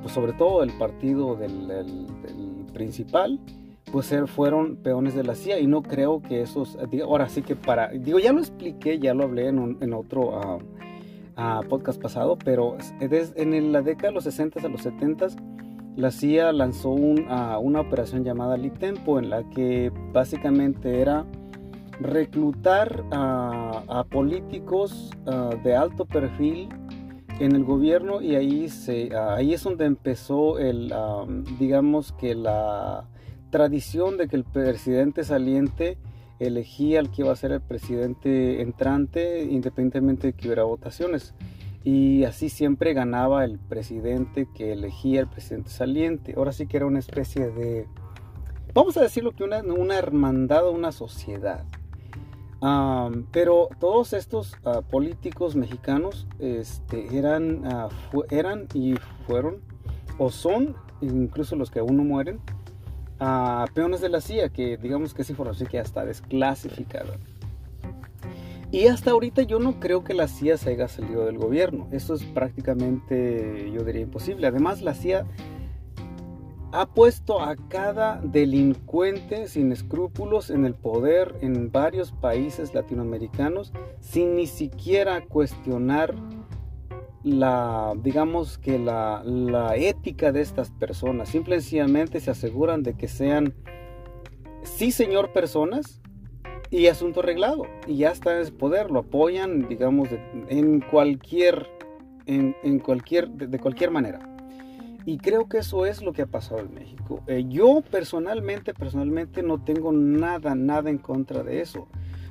pues 0.02 0.14
sobre 0.14 0.34
todo 0.34 0.64
el 0.64 0.72
partido 0.78 1.36
del 1.36 2.08
principal, 2.74 3.40
pues 3.92 4.14
fueron 4.28 4.78
peones 4.78 5.14
de 5.16 5.24
la 5.24 5.36
CIA 5.36 5.60
y 5.60 5.68
no 5.68 5.84
creo 5.84 6.22
que 6.22 6.42
esos, 6.42 6.78
ahora 7.04 7.30
sí 7.30 7.42
que 7.42 7.56
para, 7.56 7.90
digo, 7.90 8.20
ya 8.20 8.34
lo 8.34 8.40
expliqué, 8.40 9.00
ya 9.00 9.14
lo 9.14 9.26
hablé 9.26 9.48
en, 9.48 9.94
otro 9.94 10.36
ah, 10.36 10.58
ah, 11.36 11.62
podcast 11.70 12.02
pasado, 12.02 12.38
pero 12.44 12.78
en 13.00 13.72
la 13.72 13.82
década 13.82 14.10
de 14.10 14.16
los 14.16 14.24
60 14.24 14.66
a 14.66 14.70
los 14.70 14.82
70 14.82 15.28
la 15.96 16.10
CIA 16.10 16.52
lanzó 16.54 16.96
ah, 17.30 17.60
una 17.62 17.82
operación 17.82 18.24
llamada 18.24 18.58
Litempo 18.58 19.20
en 19.20 19.30
la 19.30 19.48
que 19.50 19.92
básicamente 20.12 21.02
era 21.02 21.26
reclutar 22.00 23.04
a 23.12 24.04
políticos 24.10 25.12
de 25.64 25.76
alto 25.76 26.06
perfil 26.06 26.68
en 27.40 27.56
el 27.56 27.64
gobierno 27.64 28.22
y 28.22 28.36
ahí, 28.36 28.70
se, 28.70 29.16
ahí 29.16 29.54
es 29.54 29.64
donde 29.64 29.86
empezó 29.86 30.60
el, 30.60 30.94
digamos 31.60 32.12
que 32.14 32.36
la 32.36 33.08
tradición 33.54 34.18
de 34.18 34.28
que 34.28 34.36
el 34.36 34.46
presidente 34.46 35.24
saliente 35.24 36.00
elegía 36.40 37.00
al 37.00 37.12
que 37.12 37.22
iba 37.22 37.32
a 37.32 37.36
ser 37.36 37.52
el 37.52 37.62
presidente 37.62 38.64
entrante 38.64 39.44
independientemente 39.44 40.26
de 40.26 40.34
que 40.34 40.48
hubiera 40.48 40.64
votaciones. 40.64 41.36
Y 41.84 42.24
así 42.24 42.50
siempre 42.50 42.96
ganaba 42.96 43.46
el 43.46 43.60
presidente 43.60 44.48
que 44.56 44.74
elegía 44.74 45.20
el 45.20 45.28
presidente 45.28 45.70
saliente. 45.70 46.34
Ahora 46.36 46.52
sí 46.52 46.66
que 46.66 46.78
era 46.78 46.88
una 46.88 46.98
especie 46.98 47.52
de, 47.52 47.86
vamos 48.74 48.98
a 48.98 49.04
decirlo 49.04 49.34
que 49.34 49.44
una, 49.44 49.62
una 49.62 50.00
hermandad 50.00 50.68
o 50.68 50.72
una 50.72 50.92
sociedad. 50.92 51.64
pero 53.32 53.70
todos 53.80 54.14
estos 54.14 54.56
ah, 54.66 54.82
políticos 54.82 55.56
mexicanos 55.56 56.26
este, 56.40 57.16
eran, 57.16 57.68
uh, 57.68 58.24
eran 58.32 58.68
y 58.74 58.96
fueron 59.28 59.62
o 60.18 60.32
son, 60.32 60.76
incluso 61.02 61.56
los 61.56 61.70
que 61.70 61.80
aún 61.80 61.98
no 61.98 62.04
mueren, 62.04 62.40
a 63.20 63.66
peones 63.74 64.02
de 64.02 64.10
la 64.10 64.22
CIA, 64.22 64.50
que 64.50 64.78
digamos 64.78 65.14
que 65.14 65.22
es 65.22 65.30
información 65.30 65.68
que 65.70 65.78
ya 65.78 65.84
está 65.84 66.06
desclasificada. 66.06 67.18
Y 68.72 68.88
hasta 68.88 69.12
ahorita 69.12 69.44
yo 69.44 69.60
no 69.60 69.80
creo 69.80 70.04
que 70.04 70.16
la 70.16 70.28
CIA 70.28 70.58
se 70.58 70.72
haya 70.72 70.88
salido 70.88 71.26
del 71.26 71.38
gobierno. 71.38 71.88
Eso 71.92 72.16
es 72.16 72.24
prácticamente, 72.24 73.72
yo 73.72 73.84
diría, 73.84 74.02
imposible. 74.02 74.48
Además, 74.48 74.82
la 74.82 74.96
CIA 74.96 75.28
ha 76.72 76.88
puesto 76.88 77.40
a 77.40 77.56
cada 77.56 78.20
delincuente 78.24 79.48
sin 79.48 79.72
escrúpulos 79.72 80.50
en 80.50 80.66
el 80.66 80.74
poder 80.74 81.36
en 81.42 81.72
varios 81.72 82.12
países 82.12 82.74
latinoamericanos 82.74 83.72
sin 84.00 84.36
ni 84.36 84.48
siquiera 84.48 85.22
cuestionar 85.22 86.16
la, 87.24 87.94
digamos 88.02 88.58
que 88.58 88.78
la, 88.78 89.24
ética 89.76 90.32
de 90.32 90.42
estas 90.42 90.72
personas. 90.72 91.30
Simple 91.30 91.56
y 91.56 91.62
sencillamente 91.62 92.20
se 92.20 92.32
aseguran 92.32 92.84
de 92.84 92.96
que 92.96 93.08
sean, 93.08 93.54
sí 94.64 94.92
señor, 94.92 95.32
personas 95.32 96.02
y 96.70 96.88
asunto 96.88 97.22
arreglado. 97.22 97.66
Y 97.88 97.98
ya 97.98 98.12
está 98.12 98.40
en 98.40 98.56
poder, 98.56 98.92
lo 98.92 99.00
apoyan, 99.00 99.68
digamos, 99.68 100.10
en 100.50 100.82
cualquier, 100.82 101.68
en, 102.26 102.80
cualquier, 102.80 103.30
de, 103.30 103.60
cualquier 103.60 103.92
manera. 103.92 104.20
Y 105.06 105.18
creo 105.18 105.50
que 105.50 105.58
eso 105.58 105.86
es 105.86 106.02
lo 106.02 106.14
que 106.14 106.22
ha 106.22 106.28
pasado 106.28 106.62
en 106.62 106.74
México. 106.74 107.22
Eh, 107.28 107.46
yo 107.48 107.82
personalmente, 107.90 108.74
personalmente 108.74 109.44
no 109.44 109.62
tengo 109.62 109.92
nada, 109.92 110.56
nada 110.56 110.90
en 110.90 110.98
contra 110.98 111.44
de 111.44 111.62
eso. 111.62 111.88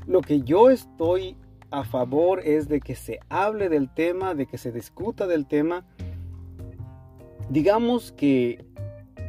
Lo 0.06 0.22
que 0.22 0.40
yo 0.40 0.70
estoy 0.70 1.36
a 1.72 1.84
favor 1.84 2.40
es 2.44 2.68
de 2.68 2.80
que 2.80 2.94
se 2.94 3.18
hable 3.28 3.68
del 3.68 3.92
tema, 3.92 4.34
de 4.34 4.46
que 4.46 4.58
se 4.58 4.70
discuta 4.70 5.26
del 5.26 5.46
tema. 5.46 5.84
Digamos 7.50 8.12
que 8.12 8.64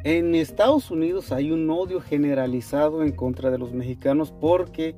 en 0.03 0.35
Estados 0.35 0.91
Unidos 0.91 1.31
hay 1.31 1.51
un 1.51 1.69
odio 1.69 2.01
generalizado 2.01 3.03
en 3.03 3.13
contra 3.13 3.49
de 3.49 3.57
los 3.57 3.73
mexicanos 3.73 4.31
porque 4.31 4.95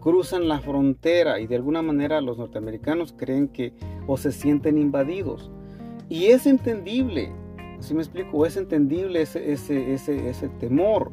cruzan 0.00 0.48
la 0.48 0.58
frontera 0.58 1.38
y 1.38 1.46
de 1.46 1.54
alguna 1.54 1.80
manera 1.80 2.20
los 2.20 2.36
norteamericanos 2.36 3.14
creen 3.16 3.46
que 3.46 3.72
o 4.08 4.16
se 4.16 4.32
sienten 4.32 4.78
invadidos. 4.78 5.50
Y 6.08 6.26
es 6.26 6.46
entendible, 6.46 7.30
si 7.78 7.94
me 7.94 8.02
explico, 8.02 8.44
es 8.44 8.56
entendible 8.56 9.22
ese, 9.22 9.52
ese, 9.52 10.48
temor. 10.58 11.12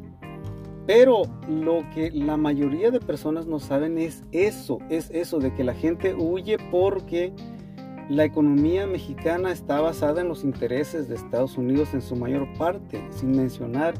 Pero 0.92 1.22
lo 1.48 1.88
que 1.94 2.10
la 2.10 2.36
mayoría 2.36 2.90
de 2.90 2.98
personas 2.98 3.46
no 3.46 3.60
saben 3.60 3.96
es 3.96 4.24
eso, 4.32 4.78
es 4.88 5.08
eso 5.12 5.38
de 5.38 5.54
que 5.54 5.62
la 5.62 5.72
gente 5.72 6.16
huye 6.16 6.56
porque 6.72 7.32
la 8.08 8.24
economía 8.24 8.88
mexicana 8.88 9.52
está 9.52 9.80
basada 9.80 10.20
en 10.20 10.26
los 10.26 10.42
intereses 10.42 11.08
de 11.08 11.14
Estados 11.14 11.56
Unidos 11.56 11.94
en 11.94 12.02
su 12.02 12.16
mayor 12.16 12.52
parte, 12.58 13.06
sin 13.10 13.30
mencionar 13.30 13.94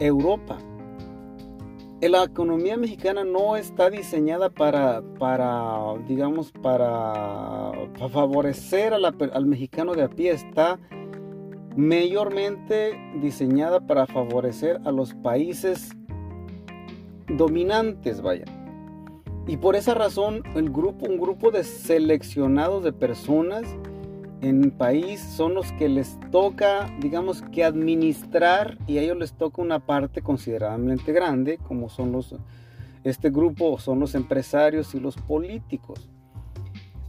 Europa. 0.00 0.56
La 2.00 2.24
economía 2.24 2.78
mexicana 2.78 3.22
no 3.22 3.54
está 3.58 3.90
diseñada 3.90 4.48
para, 4.48 5.02
digamos, 6.08 6.50
para, 6.50 7.72
favorecer 8.10 8.94
al 8.94 9.46
mexicano 9.46 9.92
de 9.92 10.04
a 10.04 10.08
pie, 10.08 10.30
está 10.30 10.78
mayormente 11.76 12.98
diseñada 13.20 13.86
para 13.86 14.06
favorecer 14.06 14.80
a 14.86 14.92
los 14.92 15.12
países 15.12 15.90
dominantes, 17.28 18.20
vaya. 18.20 18.44
Y 19.46 19.58
por 19.58 19.76
esa 19.76 19.94
razón, 19.94 20.42
el 20.54 20.70
grupo, 20.70 21.06
un 21.06 21.18
grupo 21.18 21.50
de 21.50 21.62
seleccionados 21.62 22.82
de 22.82 22.92
personas 22.92 23.64
en 24.40 24.64
el 24.64 24.72
país 24.72 25.20
son 25.20 25.54
los 25.54 25.72
que 25.72 25.88
les 25.88 26.18
toca, 26.30 26.90
digamos 27.00 27.42
que 27.42 27.64
administrar 27.64 28.76
y 28.86 28.98
a 28.98 29.02
ellos 29.02 29.16
les 29.16 29.32
toca 29.32 29.62
una 29.62 29.78
parte 29.78 30.20
considerablemente 30.20 31.12
grande, 31.12 31.58
como 31.58 31.88
son 31.88 32.12
los, 32.12 32.34
este 33.04 33.30
grupo 33.30 33.78
son 33.78 34.00
los 34.00 34.14
empresarios 34.14 34.94
y 34.94 35.00
los 35.00 35.16
políticos. 35.16 36.08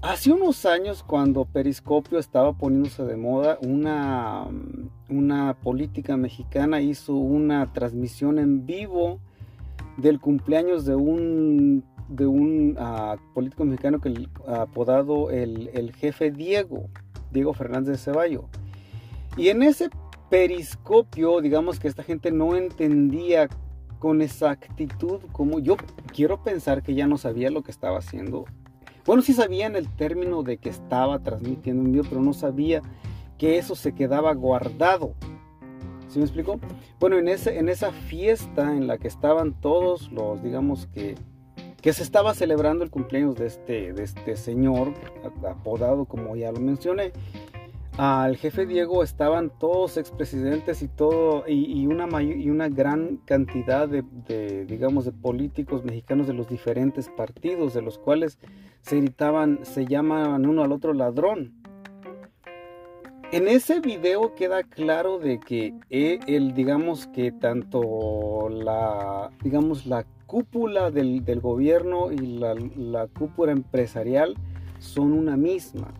Hace 0.03 0.32
unos 0.32 0.65
años, 0.67 1.03
cuando 1.03 1.45
Periscopio 1.45 2.19
estaba 2.19 2.53
poniéndose 2.53 3.03
de 3.03 3.17
moda, 3.17 3.58
una, 3.63 4.47
una 5.10 5.56
política 5.56 6.15
mexicana 6.17 6.82
hizo 6.82 7.15
una 7.15 7.73
transmisión 7.73 8.38
en 8.38 8.67
vivo 8.67 9.19
del 9.97 10.19
cumpleaños 10.19 10.86
de 10.86 10.95
un, 10.95 11.83
de 12.07 12.25
un 12.25 12.75
ah, 12.79 13.17
político 13.33 13.65
mexicano 13.65 13.99
que 13.99 14.29
apodado 14.47 15.31
el, 15.31 15.69
el, 15.73 15.93
jefe 15.93 16.31
Diego, 16.31 16.89
Diego 17.31 17.53
Fernández 17.53 17.97
de 17.97 17.97
Ceballo. 17.97 18.45
Y 19.36 19.49
en 19.49 19.63
ese 19.63 19.89
periscopio, 20.29 21.41
digamos 21.41 21.79
que 21.79 21.88
esta 21.88 22.03
gente 22.03 22.31
no 22.31 22.55
entendía 22.55 23.49
con 23.99 24.21
exactitud 24.21 25.21
como 25.31 25.60
yo 25.60 25.75
quiero 26.13 26.43
pensar 26.43 26.83
que 26.83 26.93
ya 26.93 27.07
no 27.07 27.17
sabía 27.17 27.49
lo 27.49 27.63
que 27.63 27.71
estaba 27.71 27.97
haciendo. 27.97 28.45
Bueno, 29.05 29.21
sí 29.21 29.33
sabían 29.33 29.75
el 29.75 29.89
término 29.95 30.43
de 30.43 30.57
que 30.57 30.69
estaba 30.69 31.19
transmitiendo 31.19 31.81
un 31.81 31.91
video, 31.91 32.03
pero 32.10 32.21
no 32.21 32.33
sabía 32.33 32.81
que 33.38 33.57
eso 33.57 33.75
se 33.75 33.93
quedaba 33.93 34.33
guardado 34.33 35.13
¿Sí 36.08 36.20
me 36.20 36.26
explico? 36.26 36.60
Bueno, 37.00 37.17
en, 37.17 37.28
ese, 37.28 37.60
en 37.60 37.70
esa 37.70 37.91
fiesta 37.91 38.76
en 38.76 38.88
la 38.88 38.98
que 38.98 39.08
estaban 39.08 39.60
todos 39.60 40.12
los, 40.12 40.41
digamos 40.41 40.88
que, 40.88 41.15
que 41.82 41.93
se 41.93 42.04
estaba 42.04 42.34
celebrando 42.34 42.84
el 42.84 42.89
cumpleaños 42.89 43.36
de 43.36 43.48
este, 43.48 43.93
de 43.93 44.04
este 44.04 44.36
señor, 44.38 44.93
apodado 45.50 46.06
como 46.06 46.36
ya 46.36 46.52
lo 46.52 46.60
mencioné, 46.60 47.12
al 47.98 48.38
jefe 48.38 48.67
Diego 48.67 49.02
estaban 49.02 49.50
todos 49.50 49.98
expresidentes 49.98 50.84
y 50.84 50.88
todo 50.88 51.43
y, 51.48 51.88
una 51.88 52.22
y 52.22 52.50
una 52.52 52.70
gran 52.70 53.17
cantidad 53.26 53.89
de, 53.89 54.65
digamos 54.65 55.06
de 55.06 55.12
políticos 55.12 55.84
mexicanos 55.84 56.28
de 56.28 56.34
los 56.34 56.48
diferentes 56.48 57.10
partidos 57.10 57.74
de 57.74 57.82
los 57.82 57.98
cuales 57.98 58.38
se 58.82 58.98
gritaban 58.98 59.62
se 59.63 59.88
llamaban 59.88 60.46
uno 60.46 60.63
al 60.63 60.74
otro 60.74 60.93
ladrón 60.93 61.56
en 63.31 63.47
ese 63.47 63.79
video 63.79 64.35
queda 64.35 64.63
claro 64.63 65.19
de 65.19 65.39
que 65.39 65.73
eh, 65.89 66.19
el, 66.27 66.53
digamos 66.53 67.07
que 67.07 67.31
tanto 67.31 68.49
la, 68.49 69.31
digamos, 69.43 69.85
la 69.85 70.05
cúpula 70.25 70.91
del, 70.91 71.23
gobierno 71.41 72.11
y 72.11 72.17
la, 72.17 73.07
cúpula 73.07 73.51
empresarial 73.51 74.35
son 74.79 75.11
una 75.11 75.35
misma. 75.35 75.93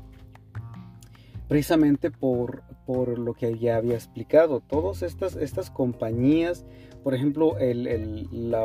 Precisamente 1.48 2.12
por, 2.12 2.64
por 2.86 3.18
lo 3.18 3.34
que 3.34 3.58
ya 3.58 3.78
había 3.78 3.96
explicado. 3.96 4.60
Todas 4.60 5.02
estas, 5.02 5.36
estas 5.38 5.72
compañías, 5.72 6.66
por 7.04 7.14
ejemplo, 7.14 7.56
la 7.60 8.64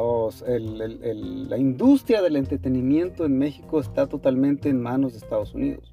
industria 1.58 2.22
del 2.22 2.36
entretenimiento 2.36 3.24
en 3.24 3.38
México 3.38 3.80
está 3.80 4.08
totalmente 4.08 4.68
en 4.68 4.80
manos 4.80 5.12
de 5.12 5.18
Estados 5.18 5.54
Unidos 5.54 5.91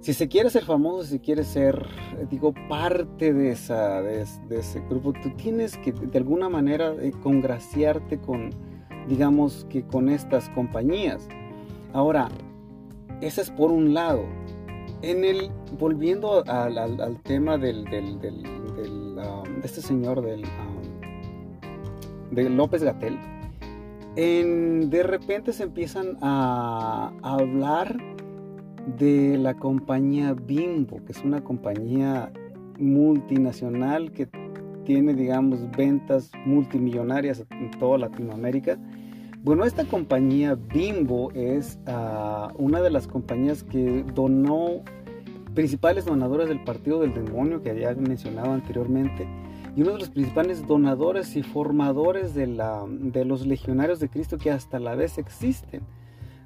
si 0.00 0.14
se 0.14 0.28
quiere 0.28 0.48
ser 0.48 0.64
famoso, 0.64 1.04
si 1.04 1.18
quiere 1.18 1.44
ser, 1.44 1.86
digo, 2.30 2.54
parte 2.68 3.34
de, 3.34 3.50
esa, 3.50 4.00
de, 4.00 4.22
ese 4.50 4.80
grupo, 4.88 5.12
tú 5.12 5.30
tienes 5.36 5.76
que 5.76 5.92
de 5.92 6.18
alguna 6.18 6.48
manera 6.48 6.94
eh, 7.00 7.12
congraciarte 7.22 8.18
con, 8.18 8.50
digamos, 9.08 9.66
que 9.68 9.82
con 9.82 10.08
estas 10.08 10.48
compañías. 10.50 11.28
Ahora, 11.92 12.28
ese 13.20 13.42
es 13.42 13.50
por 13.50 13.70
un 13.70 13.92
lado. 13.92 14.24
En 15.02 15.24
el, 15.24 15.50
volviendo 15.78 16.44
al, 16.46 17.20
tema 17.22 17.58
del, 17.58 17.84
del, 17.84 18.20
del, 18.20 18.42
um, 19.18 19.60
de 19.60 19.66
este 19.66 19.82
señor, 19.82 20.22
del, 20.22 20.44
um, 20.44 22.34
de 22.34 22.48
López 22.48 22.82
Gatel, 22.82 23.18
de 24.16 25.02
repente 25.02 25.52
se 25.52 25.62
empiezan 25.62 26.18
a 26.20 27.12
hablar 27.22 27.96
de 28.86 29.38
la 29.38 29.54
compañía 29.54 30.34
Bimbo, 30.34 31.04
que 31.04 31.12
es 31.12 31.22
una 31.24 31.42
compañía 31.42 32.32
multinacional 32.78 34.12
que 34.12 34.28
tiene, 34.84 35.14
digamos, 35.14 35.70
ventas 35.76 36.30
multimillonarias 36.46 37.44
en 37.50 37.70
toda 37.78 37.98
Latinoamérica. 37.98 38.78
Bueno, 39.42 39.64
esta 39.64 39.84
compañía 39.84 40.54
Bimbo 40.54 41.30
es 41.32 41.78
ah, 41.86 42.52
una 42.58 42.80
de 42.80 42.90
las 42.90 43.06
compañías 43.06 43.62
que 43.62 44.04
donó 44.14 44.82
principales 45.54 46.04
donadores 46.04 46.48
del 46.48 46.62
Partido 46.62 47.00
del 47.00 47.14
Demonio 47.14 47.62
que 47.62 47.70
había 47.70 47.94
mencionado 47.94 48.52
anteriormente. 48.52 49.26
y 49.76 49.82
uno 49.82 49.92
de 49.92 50.00
los 50.00 50.10
principales 50.10 50.66
donadores 50.66 51.36
y 51.36 51.42
formadores 51.42 52.34
de, 52.34 52.46
la, 52.48 52.84
de 52.88 53.24
los 53.24 53.46
legionarios 53.46 54.00
de 54.00 54.08
Cristo 54.08 54.36
que 54.36 54.50
hasta 54.50 54.80
la 54.80 54.94
vez 54.94 55.16
existen. 55.18 55.82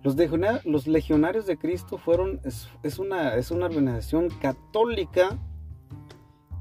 Los, 0.04 0.86
legionarios 0.86 1.46
de 1.46 1.56
Cristo 1.56 1.96
fueron, 1.96 2.38
es, 2.44 2.98
una, 2.98 3.36
es 3.36 3.50
una 3.50 3.64
organización 3.64 4.28
católica 4.28 5.38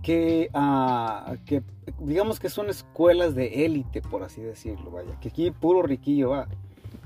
que, 0.02 0.50
uh, 0.54 1.36
que, 1.46 1.62
digamos 2.00 2.40
que 2.40 2.48
son 2.48 2.70
escuelas 2.70 3.36
de 3.36 3.66
élite, 3.66 4.02
por 4.02 4.24
así 4.24 4.42
decirlo, 4.42 4.92
vaya, 4.92 5.20
que 5.20 5.28
aquí 5.28 5.52
puro 5.52 5.82
riquillo 5.82 6.30
va. 6.30 6.48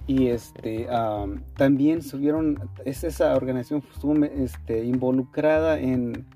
Y 0.06 0.28
este, 0.28 0.88
también 1.58 2.04
subieron, 2.04 2.70
es 2.86 3.04
esa 3.04 3.36
organización 3.36 3.84
estuvo 3.92 4.14
este, 4.24 4.86
involucrada 4.86 5.80
en, 5.80 6.28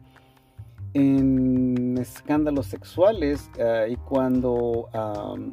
en 0.96 1.98
escándalos 2.00 2.66
sexuales 2.66 3.50
uh, 3.60 3.90
y 3.90 3.96
cuando 3.98 4.90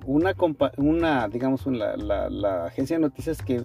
una, 0.07 0.35
una, 0.79 1.29
digamos, 1.29 1.67
la, 1.67 2.65
agencia 2.65 2.97
de 2.97 3.03
noticias 3.03 3.43
que, 3.43 3.65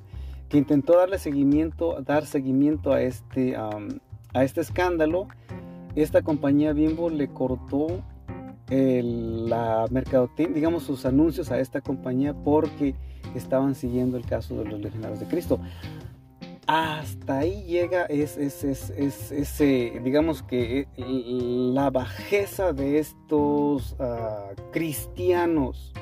intentó 0.58 0.98
darle 0.98 1.20
seguimiento, 1.20 2.02
dar 2.02 2.26
seguimiento 2.26 2.94
a 2.94 3.02
este, 3.02 3.56
a 3.56 4.44
este 4.44 4.62
escándalo, 4.62 5.28
esta 5.96 6.22
compañía 6.22 6.74
Bimbo 6.74 7.10
le 7.10 7.28
cortó 7.28 8.04
la 8.70 9.86
mercadotecnia, 9.92 10.56
digamos, 10.56 10.84
sus 10.84 11.06
anuncios 11.06 11.52
a 11.52 11.60
esta 11.60 11.82
compañía 11.82 12.34
porque 12.34 12.96
estaban 13.36 13.76
siguiendo 13.76 14.18
el 14.18 14.26
caso 14.26 14.56
de 14.56 14.66
los 14.66 14.82
legionarios 14.82 15.20
de 15.20 15.28
Cristo. 15.28 15.60
Hasta 16.66 17.40
ahí 17.40 17.64
llega 17.64 18.06
es, 18.06 18.38
ese, 18.38 20.02
digamos 20.04 20.44
que 20.44 20.80
eh, 20.80 20.88
la 20.98 21.90
bajeza 21.90 22.72
de 22.72 23.00
estos 23.00 23.98
ah, 24.00 24.52
cristianos, 24.72 25.94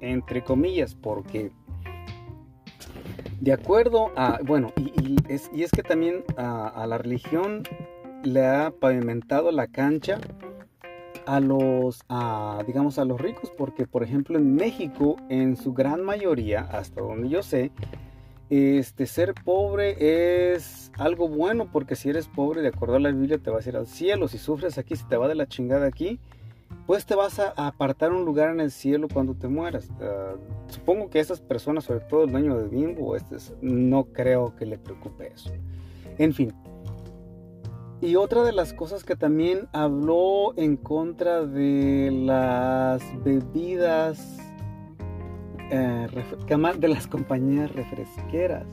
entre 0.00 0.42
comillas, 0.42 0.94
porque 0.94 1.52
de 3.40 3.52
acuerdo 3.52 4.12
a, 4.16 4.38
bueno, 4.44 4.72
y, 4.76 5.16
es, 5.28 5.70
que 5.70 5.82
también 5.82 6.24
a 6.36 6.86
la 6.88 6.98
religión 6.98 7.62
le 8.22 8.44
ha 8.46 8.70
pavimentado 8.70 9.52
la 9.52 9.66
cancha 9.66 10.18
a 11.26 11.40
los, 11.40 12.00
digamos, 12.66 12.98
a 12.98 13.04
los 13.04 13.20
ricos, 13.20 13.52
porque 13.56 13.86
por 13.86 14.02
ejemplo 14.02 14.38
en 14.38 14.54
México, 14.54 15.16
en 15.28 15.56
su 15.56 15.74
gran 15.74 16.02
mayoría, 16.02 16.60
hasta 16.60 17.00
donde 17.00 17.28
yo 17.28 17.42
sé, 17.42 17.72
este, 18.48 19.06
ser 19.06 19.34
pobre 19.34 20.54
es 20.54 20.92
algo 20.96 21.28
bueno, 21.28 21.68
porque 21.70 21.96
si 21.96 22.08
eres 22.08 22.28
pobre, 22.28 22.62
de 22.62 22.68
acuerdo 22.68 22.96
a 22.96 23.00
la 23.00 23.10
Biblia, 23.10 23.38
te 23.38 23.50
vas 23.50 23.66
a 23.66 23.68
ir 23.68 23.76
al 23.76 23.88
cielo. 23.88 24.28
Si 24.28 24.38
sufres 24.38 24.78
aquí, 24.78 24.94
si 24.94 25.04
te 25.08 25.16
va 25.16 25.26
de 25.26 25.34
la 25.34 25.48
chingada 25.48 25.86
aquí, 25.86 26.20
pues 26.86 27.04
te 27.06 27.14
vas 27.14 27.38
a 27.38 27.52
apartar 27.56 28.12
un 28.12 28.24
lugar 28.24 28.50
en 28.50 28.60
el 28.60 28.70
cielo 28.70 29.08
cuando 29.12 29.34
te 29.34 29.48
mueras. 29.48 29.90
Ah, 30.00 30.34
supongo 30.68 31.10
que 31.10 31.18
a 31.18 31.22
esas 31.22 31.40
personas, 31.40 31.84
sobre 31.84 32.00
todo 32.00 32.24
el 32.24 32.32
dueño 32.32 32.56
de 32.58 32.68
Bimbo, 32.68 33.16
este, 33.16 33.36
no 33.60 34.04
creo 34.06 34.54
que 34.56 34.66
le 34.66 34.78
preocupe 34.78 35.32
eso. 35.32 35.50
En 36.18 36.32
fin, 36.32 36.52
y 38.00 38.16
otra 38.16 38.42
de 38.42 38.52
las 38.52 38.74
cosas 38.74 39.04
que 39.04 39.16
también 39.16 39.68
habló 39.72 40.56
en 40.58 40.76
contra 40.76 41.46
de 41.46 42.10
las 42.12 43.02
bebidas, 43.24 44.38
eh, 45.70 46.06
de 46.78 46.88
las 46.88 47.06
compañías 47.06 47.72
refresqueras. 47.72 48.66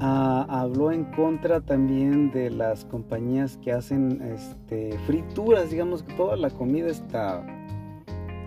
Habló 0.00 0.90
en 0.92 1.04
contra 1.04 1.60
también 1.60 2.30
de 2.32 2.50
las 2.50 2.84
compañías 2.84 3.56
que 3.58 3.72
hacen 3.72 4.20
este, 4.22 4.98
frituras, 5.06 5.70
digamos 5.70 6.02
que 6.02 6.12
toda 6.14 6.36
la 6.36 6.50
comida 6.50 6.88
está, 6.88 7.46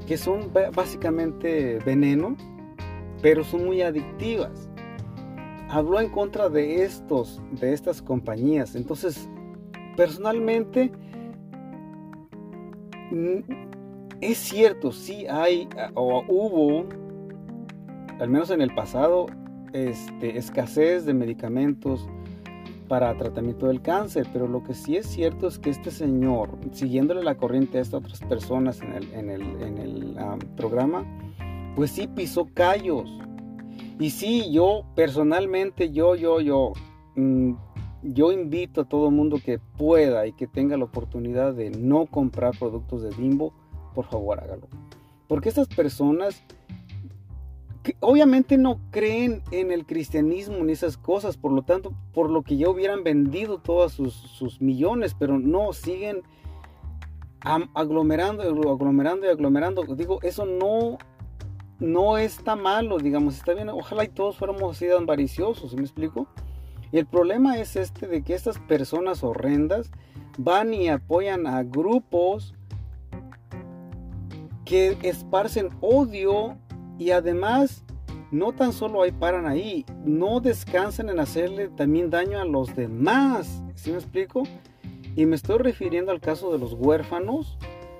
que 0.05 0.17
son 0.17 0.51
básicamente 0.75 1.79
veneno, 1.85 2.35
pero 3.21 3.43
son 3.43 3.65
muy 3.65 3.81
adictivas. 3.81 4.69
Habló 5.69 5.99
en 5.99 6.09
contra 6.09 6.49
de 6.49 6.83
estos, 6.83 7.41
de 7.51 7.73
estas 7.73 8.01
compañías. 8.01 8.75
Entonces, 8.75 9.29
personalmente, 9.95 10.91
mm, 13.11 13.39
es 14.21 14.37
cierto, 14.37 14.91
sí 14.91 15.27
hay 15.27 15.67
o 15.93 16.23
hubo, 16.27 16.85
al 18.19 18.29
menos 18.29 18.49
en 18.49 18.61
el 18.61 18.73
pasado, 18.73 19.27
este, 19.73 20.37
escasez 20.37 21.05
de 21.05 21.13
medicamentos 21.13 22.07
para 22.87 23.15
tratamiento 23.17 23.67
del 23.67 23.81
cáncer, 23.81 24.27
pero 24.31 24.47
lo 24.47 24.63
que 24.63 24.73
sí 24.73 24.95
es 24.95 25.07
cierto 25.07 25.47
es 25.47 25.59
que 25.59 25.69
este 25.69 25.91
señor, 25.91 26.49
siguiéndole 26.71 27.23
la 27.23 27.35
corriente 27.35 27.77
a 27.77 27.81
estas 27.81 28.01
otras 28.01 28.21
personas 28.21 28.81
en 28.81 28.93
el, 28.93 29.13
en 29.13 29.29
el, 29.29 29.41
en 29.61 29.77
el 29.77 30.17
programa, 30.55 31.05
pues 31.75 31.91
sí 31.91 32.07
pisó 32.07 32.47
callos. 32.53 33.09
Y 33.99 34.11
sí, 34.11 34.51
yo 34.51 34.85
personalmente, 34.95 35.91
yo, 35.91 36.15
yo, 36.15 36.39
yo, 36.39 36.73
mm, 37.15 37.53
yo 38.03 38.31
invito 38.31 38.81
a 38.81 38.85
todo 38.85 39.11
mundo 39.11 39.39
que 39.43 39.59
pueda 39.59 40.27
y 40.27 40.33
que 40.33 40.47
tenga 40.47 40.77
la 40.77 40.85
oportunidad 40.85 41.53
de 41.53 41.71
no 41.71 42.05
comprar 42.05 42.57
productos 42.57 43.01
de 43.01 43.09
Bimbo, 43.09 43.53
por 43.93 44.05
favor 44.05 44.39
hágalo. 44.39 44.67
Porque 45.27 45.49
estas 45.49 45.67
personas 45.67 46.41
obviamente 47.99 48.57
no 48.57 48.79
creen 48.91 49.43
en 49.51 49.71
el 49.71 49.85
cristianismo 49.85 50.63
ni 50.63 50.73
esas 50.73 50.97
cosas, 50.97 51.37
por 51.37 51.51
lo 51.51 51.63
tanto, 51.63 51.93
por 52.13 52.29
lo 52.29 52.41
que 52.41 52.57
ya 52.57 52.69
hubieran 52.69 53.03
vendido 53.03 53.59
todos 53.59 53.93
sus, 53.93 54.61
millones, 54.61 55.15
pero 55.17 55.39
no 55.39 55.73
siguen 55.73 56.23
aglomerando, 57.41 58.43
aglomerando 58.43 59.25
y 59.25 59.29
aglomerando. 59.29 59.83
Digo, 59.95 60.19
eso 60.23 60.45
no, 60.45 60.97
no 61.79 62.17
está 62.17 62.55
malo, 62.55 62.97
digamos, 62.97 63.35
está 63.35 63.53
bien. 63.53 63.69
Ojalá 63.69 64.03
y 64.03 64.09
todos 64.09 64.37
fuéramos 64.37 64.75
así 64.75 64.85
de 64.85 64.93
avariciosos, 64.93 65.75
¿me 65.75 65.81
explico? 65.81 66.27
Y 66.91 66.97
el 66.97 67.05
problema 67.05 67.59
es 67.59 67.75
este 67.75 68.07
de 68.07 68.23
que 68.23 68.33
estas 68.33 68.59
personas 68.59 69.23
horrendas 69.23 69.91
van 70.37 70.73
y 70.73 70.89
apoyan 70.89 71.47
a 71.47 71.63
grupos 71.63 72.53
que 74.65 74.97
esparcen 75.01 75.69
odio 75.81 76.57
y 76.97 77.11
además 77.11 77.83
no 78.31 78.51
tan 78.51 78.73
solo 78.73 79.01
ahí 79.01 79.11
paran 79.11 79.45
ahí, 79.45 79.85
no 80.03 80.39
descansan 80.39 81.09
en 81.09 81.19
hacerle 81.19 81.69
también 81.69 82.09
daño 82.09 82.39
a 82.39 82.45
los 82.45 82.75
demás. 82.75 83.63
¿Sí 83.75 83.91
me 83.91 83.97
explico? 83.97 84.43
Y 85.15 85.25
me 85.25 85.35
estoy 85.35 85.57
refiriendo 85.59 86.11
al 86.11 86.19
caso 86.19 86.51
de 86.51 86.59
los 86.59 86.73
huérfanos, 86.73 87.57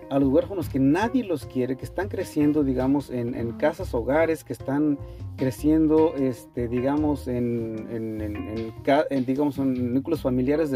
a 0.09 0.19
los 0.19 0.29
huérfanos 0.29 0.69
que 0.69 0.79
nadie 0.79 1.23
los 1.23 1.45
quiere, 1.45 1.75
que 1.77 1.85
están 1.85 2.09
creciendo, 2.09 2.63
digamos, 2.63 3.09
en, 3.09 3.51
casas, 3.53 3.93
hogares, 3.93 4.43
que 4.43 4.53
están 4.53 4.99
creciendo, 5.35 6.13
este, 6.15 6.67
digamos, 6.67 7.27
en, 7.27 7.87
en, 7.89 9.25
digamos, 9.25 9.57
en 9.57 9.93
núcleos 9.93 10.21
familiares 10.21 10.71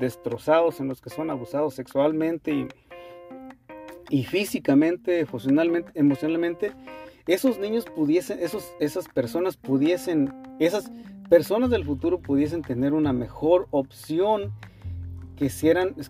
destrozados, 0.00 0.80
en 0.80 0.88
los 0.88 1.00
que 1.00 1.10
son 1.10 1.30
abusados 1.30 1.74
sexualmente 1.74 2.52
y, 2.52 2.68
y 4.10 4.24
físicamente, 4.24 5.20
emocionalmente, 5.20 5.92
emocionalmente, 5.94 6.72
esos 7.26 7.58
niños 7.58 7.84
pudiesen, 7.84 8.38
esos, 8.40 8.74
esas 8.80 9.08
personas 9.08 9.56
pudiesen, 9.56 10.32
esas 10.58 10.90
personas 11.28 11.70
del 11.70 11.84
futuro 11.84 12.20
pudiesen 12.20 12.62
tener 12.62 12.92
una 12.92 13.12
mejor 13.12 13.66
opción 13.70 14.52
que, 15.36 15.50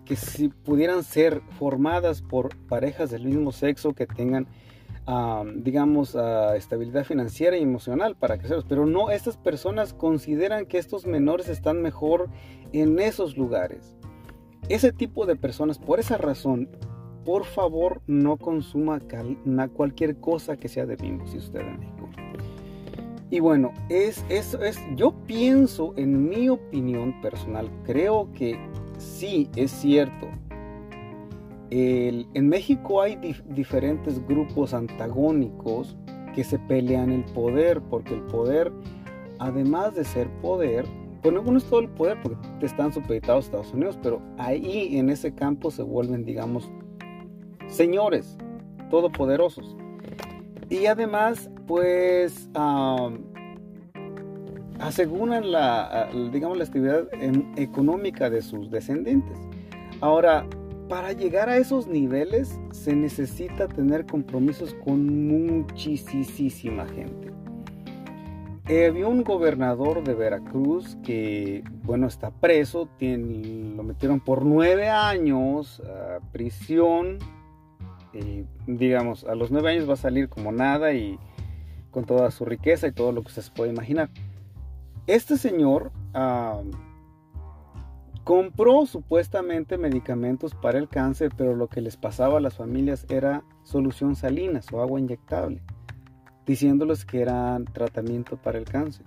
que 0.05 0.15
si 0.15 0.49
pudieran 0.49 1.03
ser 1.03 1.41
formadas 1.57 2.21
por 2.21 2.55
parejas 2.67 3.09
del 3.09 3.25
mismo 3.25 3.51
sexo 3.51 3.93
que 3.93 4.05
tengan, 4.05 4.47
digamos, 5.55 6.15
estabilidad 6.55 7.05
financiera 7.05 7.57
y 7.57 7.63
emocional 7.63 8.15
para 8.15 8.37
crecerlos. 8.37 8.65
Pero 8.67 8.85
no, 8.85 9.09
estas 9.09 9.37
personas 9.37 9.93
consideran 9.93 10.65
que 10.65 10.77
estos 10.77 11.05
menores 11.05 11.49
están 11.49 11.81
mejor 11.81 12.29
en 12.73 12.99
esos 12.99 13.37
lugares. 13.37 13.95
Ese 14.67 14.91
tipo 14.91 15.25
de 15.25 15.35
personas, 15.35 15.77
por 15.79 15.99
esa 15.99 16.17
razón, 16.17 16.69
por 17.25 17.43
favor 17.43 18.01
no 18.05 18.37
consuma 18.37 19.01
cualquier 19.73 20.17
cosa 20.17 20.55
que 20.55 20.69
sea 20.69 20.85
de 20.85 20.95
bimbo 20.95 21.25
si 21.25 21.39
usted 21.39 21.61
es 21.61 21.79
México. 21.79 22.09
Y 23.31 23.39
bueno, 23.39 23.73
es, 23.89 24.23
eso 24.29 24.61
es, 24.61 24.79
yo 24.95 25.11
pienso, 25.25 25.93
en 25.97 26.29
mi 26.29 26.47
opinión 26.47 27.19
personal, 27.21 27.69
creo 27.83 28.29
que 28.33 28.57
sí, 28.99 29.49
es 29.55 29.71
cierto. 29.71 30.27
en 31.71 32.47
México 32.47 33.01
hay 33.01 33.17
diferentes 33.49 34.25
grupos 34.27 34.73
antagónicos 34.73 35.97
que 36.35 36.43
se 36.43 36.59
pelean 36.59 37.11
el 37.11 37.25
poder, 37.25 37.81
porque 37.81 38.13
el 38.13 38.21
poder, 38.21 38.71
además 39.39 39.95
de 39.95 40.03
ser 40.03 40.29
poder, 40.41 40.85
bueno, 41.23 41.41
no 41.41 41.57
es 41.57 41.63
todo 41.63 41.79
el 41.79 41.89
poder 41.89 42.21
porque 42.21 42.37
están 42.61 42.93
supeditados 42.93 43.45
a 43.45 43.47
Estados 43.47 43.73
Unidos, 43.73 43.97
pero 44.03 44.21
ahí 44.37 44.95
en 44.97 45.09
ese 45.09 45.33
campo 45.33 45.71
se 45.71 45.81
vuelven, 45.81 46.23
digamos, 46.23 46.69
señores, 47.67 48.37
todopoderosos. 48.89 49.75
Y 50.69 50.87
además, 50.87 51.49
pues, 51.67 52.49
aseguran 54.79 55.51
la, 55.51 56.09
digamos, 56.31 56.57
la 56.57 56.63
actividad 56.63 57.07
económica 57.55 58.29
de 58.29 58.41
sus 58.41 58.69
descendientes. 58.71 59.37
Ahora, 60.01 60.45
para 60.89 61.13
llegar 61.13 61.49
a 61.49 61.57
esos 61.57 61.87
niveles 61.87 62.59
se 62.71 62.95
necesita 62.95 63.67
tener 63.67 64.05
compromisos 64.05 64.75
con 64.83 65.27
muchísima 65.27 66.85
gente. 66.87 67.31
Eh, 68.67 68.87
había 68.87 69.07
un 69.07 69.23
gobernador 69.23 70.03
de 70.03 70.15
Veracruz 70.15 70.97
que, 71.03 71.63
bueno, 71.83 72.07
está 72.07 72.31
preso, 72.31 72.89
lo 72.99 73.83
metieron 73.83 74.19
por 74.19 74.43
nueve 74.43 74.89
años 74.89 75.81
a 75.81 76.19
prisión. 76.31 77.19
Digamos, 78.67 79.23
a 79.25 79.35
los 79.35 79.51
nueve 79.51 79.71
años 79.71 79.89
va 79.89 79.93
a 79.93 79.97
salir 79.97 80.29
como 80.29 80.51
nada 80.51 80.93
y 80.93 81.19
con 81.91 82.05
toda 82.05 82.31
su 82.31 82.45
riqueza 82.45 82.87
y 82.87 82.91
todo 82.91 83.11
lo 83.11 83.23
que 83.23 83.31
se 83.31 83.49
puede 83.51 83.71
imaginar. 83.71 84.09
Este 85.07 85.37
señor 85.37 85.91
compró 88.23 88.85
supuestamente 88.85 89.77
medicamentos 89.77 90.55
para 90.55 90.79
el 90.79 90.89
cáncer, 90.89 91.31
pero 91.37 91.55
lo 91.55 91.67
que 91.67 91.81
les 91.81 91.95
pasaba 91.97 92.37
a 92.37 92.41
las 92.41 92.55
familias 92.55 93.05
era 93.09 93.43
solución 93.63 94.15
salinas 94.15 94.71
o 94.73 94.81
agua 94.81 94.99
inyectable 94.99 95.61
diciéndoles 96.45 97.05
que 97.05 97.21
era 97.21 97.59
tratamiento 97.73 98.37
para 98.37 98.57
el 98.57 98.65
cáncer. 98.65 99.05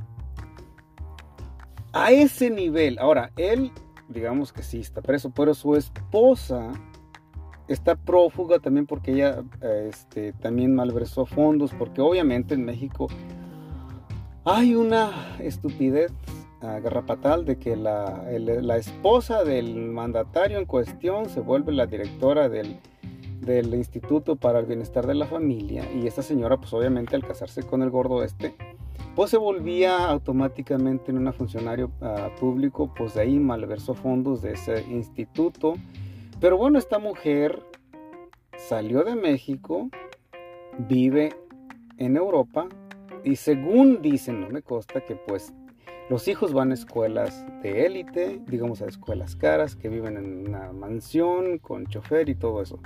A 1.92 2.10
ese 2.12 2.50
nivel, 2.50 2.98
ahora, 2.98 3.30
él, 3.36 3.72
digamos 4.08 4.52
que 4.52 4.62
sí 4.62 4.80
está 4.80 5.00
preso, 5.00 5.30
pero 5.30 5.54
su 5.54 5.74
esposa 5.74 6.72
está 7.68 7.96
prófuga 7.96 8.58
también 8.58 8.86
porque 8.86 9.12
ella 9.12 9.44
este, 9.88 10.32
también 10.32 10.74
malversó 10.74 11.26
fondos, 11.26 11.72
porque 11.78 12.00
obviamente 12.00 12.54
en 12.54 12.64
México 12.64 13.08
hay 14.44 14.74
una 14.74 15.36
estupidez 15.38 16.12
garrapatal 16.60 17.44
de 17.44 17.56
que 17.56 17.76
la, 17.76 18.24
la 18.30 18.76
esposa 18.76 19.44
del 19.44 19.76
mandatario 19.76 20.58
en 20.58 20.64
cuestión 20.64 21.28
se 21.28 21.40
vuelve 21.40 21.72
la 21.72 21.86
directora 21.86 22.48
del, 22.48 22.80
del 23.40 23.74
Instituto 23.74 24.36
para 24.36 24.58
el 24.58 24.66
Bienestar 24.66 25.06
de 25.06 25.14
la 25.14 25.26
Familia 25.26 25.84
y 25.92 26.06
esta 26.06 26.22
señora 26.22 26.56
pues 26.56 26.72
obviamente 26.72 27.14
al 27.14 27.24
casarse 27.24 27.62
con 27.62 27.82
el 27.82 27.90
gordo 27.90 28.24
este 28.24 28.54
pues 29.14 29.30
se 29.30 29.36
volvía 29.36 30.08
automáticamente 30.08 31.10
en 31.10 31.18
una 31.18 31.32
funcionario 31.32 31.90
ah, 32.00 32.28
público 32.40 32.92
pues 32.96 33.14
de 33.14 33.22
ahí 33.22 33.38
malversó 33.38 33.94
fondos 33.94 34.42
de 34.42 34.52
ese 34.52 34.82
instituto 34.90 35.74
pero 36.40 36.56
bueno 36.56 36.78
esta 36.78 36.98
mujer 36.98 37.62
salió 38.56 39.04
de 39.04 39.16
México 39.16 39.90
vive 40.88 41.34
en 41.96 42.16
Europa 42.16 42.68
y 43.24 43.36
según 43.36 44.02
dicen 44.02 44.40
no 44.40 44.48
me 44.48 44.62
consta 44.62 45.00
que 45.04 45.16
pues 45.16 45.52
los 46.08 46.26
hijos 46.26 46.54
van 46.54 46.70
a 46.70 46.74
escuelas 46.74 47.44
de 47.62 47.84
élite, 47.84 48.40
digamos 48.46 48.80
a 48.80 48.86
escuelas 48.86 49.36
caras, 49.36 49.76
que 49.76 49.90
viven 49.90 50.16
en 50.16 50.48
una 50.48 50.72
mansión 50.72 51.58
con 51.58 51.86
chofer 51.86 52.30
y 52.30 52.34
todo 52.34 52.62
eso 52.62 52.80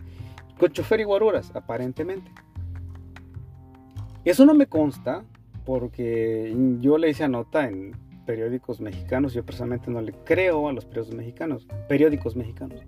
con 0.59 0.71
chofer 0.71 1.01
y 1.01 1.05
guaruras, 1.05 1.51
aparentemente. 1.57 2.31
Eso 4.25 4.47
no 4.47 4.55
me 4.55 4.67
consta 4.67 5.25
porque 5.65 6.55
yo 6.81 6.99
le 6.99 7.11
hice 7.11 7.29
nota 7.29 7.67
en 7.67 7.97
periódicos 8.27 8.81
mexicanos. 8.81 9.35
Yo 9.35 9.45
personalmente 9.45 9.91
no 9.91 10.01
le 10.01 10.13
creo 10.13 10.69
a 10.69 10.73
los 10.73 10.85
periódicos 10.85 11.17
mexicanos. 11.17 11.67
Periódicos 11.89 12.37
mexicanos. 12.37 12.81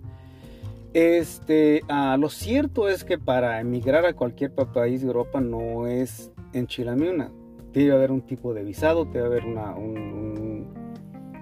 Este, 0.95 1.83
ah, 1.89 2.15
lo 2.17 2.29
cierto 2.29 2.87
es 2.87 3.03
que 3.03 3.17
para 3.17 3.59
emigrar 3.59 4.05
a 4.05 4.13
cualquier 4.13 4.55
país 4.55 5.01
de 5.01 5.07
Europa 5.07 5.41
no 5.41 5.87
es 5.87 6.31
en 6.53 6.67
Chilamiuna. 6.67 7.33
Debe 7.73 7.91
haber 7.91 8.13
un 8.13 8.21
tipo 8.21 8.53
de 8.53 8.63
visado, 8.63 9.03
debe 9.03 9.25
haber 9.25 9.43
una, 9.43 9.75
un 9.75 10.69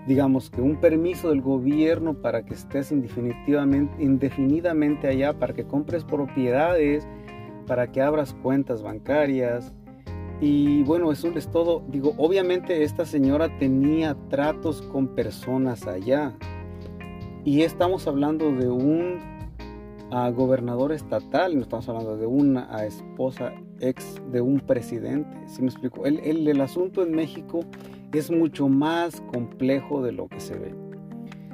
digamos 0.07 0.49
que 0.49 0.59
un 0.59 0.81
permiso 0.81 1.29
del 1.29 1.41
gobierno 1.41 2.15
para 2.15 2.43
que 2.43 2.55
estés 2.55 2.91
indefinidamente 2.91 5.07
allá, 5.07 5.33
para 5.33 5.53
que 5.53 5.65
compres 5.65 6.03
propiedades, 6.03 7.07
para 7.67 7.91
que 7.91 8.01
abras 8.01 8.33
cuentas 8.33 8.81
bancarias. 8.81 9.71
Y 10.41 10.81
bueno, 10.81 11.11
eso 11.11 11.31
es 11.35 11.47
todo. 11.47 11.83
Digo, 11.89 12.15
obviamente 12.17 12.81
esta 12.81 13.05
señora 13.05 13.55
tenía 13.59 14.17
tratos 14.29 14.81
con 14.81 15.09
personas 15.09 15.85
allá. 15.85 16.33
Y 17.45 17.61
estamos 17.61 18.07
hablando 18.07 18.51
de 18.51 18.69
un 18.69 19.32
ah, 20.13 20.29
gobernador 20.29 20.91
estatal, 20.91 21.55
no 21.55 21.61
estamos 21.61 21.89
hablando 21.89 22.17
de 22.17 22.25
una 22.25 22.67
ah, 22.69 22.85
esposa 22.85 23.53
ex 23.79 24.21
de 24.31 24.41
un 24.41 24.59
presidente. 24.59 25.35
¿Sí 25.47 25.61
me 25.61 25.69
explico? 25.69 26.05
El, 26.05 26.19
el, 26.19 26.47
el 26.47 26.61
asunto 26.61 27.01
en 27.03 27.11
México 27.11 27.61
es 28.13 28.29
mucho 28.29 28.69
más 28.69 29.21
complejo 29.33 30.03
de 30.03 30.11
lo 30.11 30.27
que 30.27 30.39
se 30.39 30.57
ve. 30.57 30.75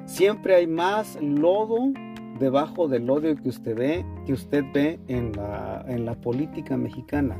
Siempre 0.06 0.56
hay 0.56 0.67
más 0.67 1.17
lodo 1.22 1.93
debajo 2.39 2.88
del 2.88 3.10
odio 3.10 3.36
que 3.36 3.50
usted 3.50 3.76
ve, 3.76 4.06
que 4.26 4.34
usted 4.34 4.63
ve 4.74 5.00
en 5.08 5.32
la, 5.34 5.86
en 5.88 6.06
la 6.06 6.15
política 6.15 6.78
mexicana. 6.78 7.38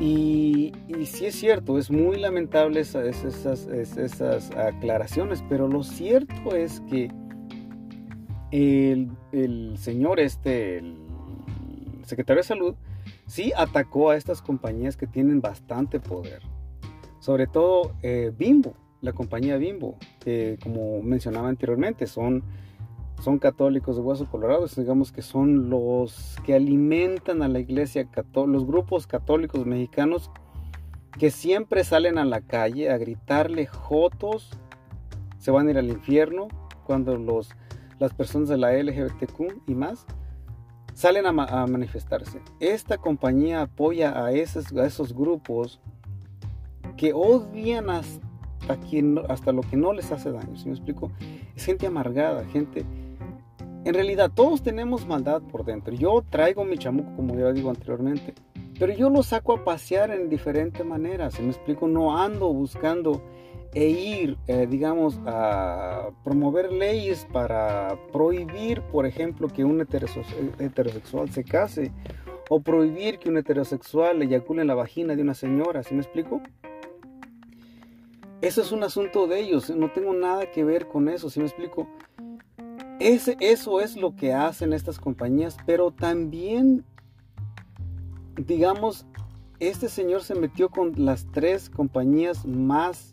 Y, 0.00 0.72
y, 0.88 1.06
sí 1.06 1.26
es 1.26 1.36
cierto, 1.36 1.78
es 1.78 1.90
muy 1.90 2.18
lamentable 2.18 2.80
esas, 2.80 3.24
esas, 3.24 3.66
esas, 3.68 4.50
aclaraciones, 4.56 5.44
pero 5.48 5.68
lo 5.68 5.84
cierto 5.84 6.56
es 6.56 6.80
que 6.90 7.10
el, 8.52 9.74
señor 9.78 10.20
este, 10.20 10.78
el 10.78 10.96
secretario 12.04 12.42
de 12.42 12.46
salud, 12.46 12.74
sí 13.26 13.52
atacó 13.56 14.10
a 14.10 14.16
estas 14.16 14.42
compañías 14.42 14.96
que 14.96 15.06
tienen 15.06 15.40
bastante 15.40 15.98
poder. 16.00 16.42
Sobre 17.18 17.46
todo 17.46 17.94
eh, 18.02 18.32
Bimbo, 18.36 18.74
la 19.00 19.12
compañía 19.12 19.56
Bimbo, 19.56 19.96
que 20.20 20.58
como 20.62 21.02
mencionaba 21.02 21.48
anteriormente, 21.48 22.06
son, 22.06 22.44
son 23.22 23.38
católicos 23.38 23.96
de 23.96 24.02
hueso 24.02 24.26
colorado, 24.26 24.66
digamos 24.76 25.12
que 25.12 25.22
son 25.22 25.70
los 25.70 26.36
que 26.44 26.54
alimentan 26.54 27.42
a 27.42 27.48
la 27.48 27.58
iglesia, 27.58 28.08
los 28.34 28.66
grupos 28.66 29.06
católicos 29.06 29.64
mexicanos 29.66 30.30
que 31.18 31.30
siempre 31.30 31.84
salen 31.84 32.18
a 32.18 32.24
la 32.24 32.40
calle 32.40 32.90
a 32.90 32.98
gritarle 32.98 33.66
jotos, 33.66 34.50
se 35.38 35.50
van 35.50 35.68
a 35.68 35.70
ir 35.70 35.78
al 35.78 35.88
infierno 35.88 36.48
cuando 36.84 37.16
los, 37.16 37.50
las 38.02 38.12
personas 38.12 38.48
de 38.48 38.56
la 38.56 38.72
LGBTQ 38.72 39.68
y 39.68 39.74
más 39.76 40.06
salen 40.92 41.24
a, 41.24 41.32
manifestarse. 41.32 42.40
Esta 42.58 42.98
compañía 42.98 43.62
apoya 43.62 44.24
a 44.24 44.32
esos, 44.32 44.72
a 44.72 44.86
esos 44.86 45.14
grupos 45.14 45.80
que 46.96 47.12
odian 47.12 47.90
hasta, 47.90 48.76
quien, 48.90 49.20
hasta 49.28 49.52
lo 49.52 49.62
que 49.62 49.76
no 49.76 49.92
les 49.92 50.10
hace 50.10 50.32
daño. 50.32 50.56
¿Sí 50.56 50.66
me 50.66 50.72
explico? 50.72 51.12
Es 51.56 51.64
gente 51.64 51.86
amargada, 51.86 52.44
gente... 52.46 52.84
En 53.84 53.94
realidad 53.94 54.30
todos 54.32 54.62
tenemos 54.62 55.06
maldad 55.08 55.42
por 55.42 55.64
dentro. 55.64 55.92
Yo 55.92 56.22
traigo 56.28 56.64
mi 56.64 56.78
chamuco, 56.78 57.16
como 57.16 57.36
ya 57.36 57.52
digo 57.52 57.68
anteriormente, 57.68 58.32
pero 58.78 58.92
yo 58.94 59.10
lo 59.10 59.24
saco 59.24 59.54
a 59.54 59.64
pasear 59.64 60.12
en 60.12 60.28
diferente 60.28 60.84
manera. 60.84 61.32
¿Sí 61.32 61.42
me 61.42 61.48
explico? 61.48 61.88
No 61.88 62.16
ando 62.16 62.52
buscando 62.52 63.22
e 63.74 63.88
ir, 63.88 64.36
eh, 64.48 64.66
digamos, 64.68 65.18
a 65.26 66.10
promover 66.24 66.72
leyes 66.72 67.26
para 67.32 67.96
prohibir, 68.12 68.82
por 68.82 69.06
ejemplo, 69.06 69.48
que 69.48 69.64
un 69.64 69.80
heterosexual 69.80 71.30
se 71.30 71.44
case 71.44 71.90
o 72.50 72.60
prohibir 72.60 73.18
que 73.18 73.30
un 73.30 73.38
heterosexual 73.38 74.20
eyacule 74.20 74.62
en 74.62 74.68
la 74.68 74.74
vagina 74.74 75.16
de 75.16 75.22
una 75.22 75.34
señora, 75.34 75.82
¿sí 75.82 75.94
me 75.94 76.02
explico? 76.02 76.42
Eso 78.42 78.60
es 78.60 78.72
un 78.72 78.82
asunto 78.82 79.26
de 79.26 79.40
ellos, 79.40 79.70
no 79.70 79.90
tengo 79.90 80.12
nada 80.12 80.50
que 80.50 80.64
ver 80.64 80.88
con 80.88 81.08
eso, 81.08 81.30
si 81.30 81.40
me 81.40 81.46
explico? 81.46 81.88
Ese, 82.98 83.36
eso 83.40 83.80
es 83.80 83.96
lo 83.96 84.14
que 84.14 84.34
hacen 84.34 84.72
estas 84.72 84.98
compañías, 84.98 85.56
pero 85.64 85.92
también, 85.92 86.84
digamos, 88.36 89.06
este 89.60 89.88
señor 89.88 90.22
se 90.24 90.34
metió 90.34 90.70
con 90.70 90.92
las 90.96 91.26
tres 91.32 91.70
compañías 91.70 92.44
más, 92.44 93.12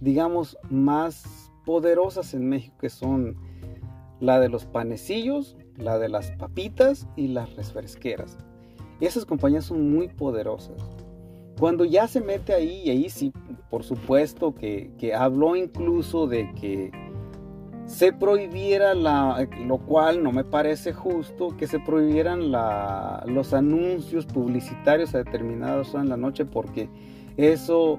digamos, 0.00 0.58
más 0.70 1.50
poderosas 1.64 2.34
en 2.34 2.48
México, 2.48 2.76
que 2.80 2.90
son 2.90 3.36
la 4.20 4.40
de 4.40 4.48
los 4.48 4.64
panecillos, 4.64 5.56
la 5.76 5.98
de 5.98 6.08
las 6.08 6.30
papitas 6.32 7.06
y 7.16 7.28
las 7.28 7.54
refresqueras. 7.56 8.38
Esas 9.00 9.24
compañías 9.24 9.64
son 9.64 9.90
muy 9.90 10.08
poderosas. 10.08 10.76
Cuando 11.58 11.84
ya 11.84 12.08
se 12.08 12.20
mete 12.20 12.52
ahí, 12.52 12.82
y 12.84 12.90
ahí 12.90 13.08
sí, 13.08 13.32
por 13.70 13.84
supuesto 13.84 14.54
que, 14.54 14.90
habló 15.16 15.56
incluso 15.56 16.26
de 16.26 16.52
que 16.54 16.90
se 17.86 18.12
prohibiera 18.12 18.94
la, 18.94 19.46
lo 19.66 19.78
cual 19.78 20.22
no 20.22 20.32
me 20.32 20.42
parece 20.42 20.92
justo, 20.92 21.56
que 21.56 21.66
se 21.66 21.78
prohibieran 21.78 22.50
los 22.50 23.52
anuncios 23.52 24.26
publicitarios 24.26 25.14
a 25.14 25.18
determinadas 25.18 25.90
horas 25.90 26.04
en 26.04 26.10
la 26.10 26.16
noche 26.16 26.44
porque 26.44 26.88
eso, 27.36 27.98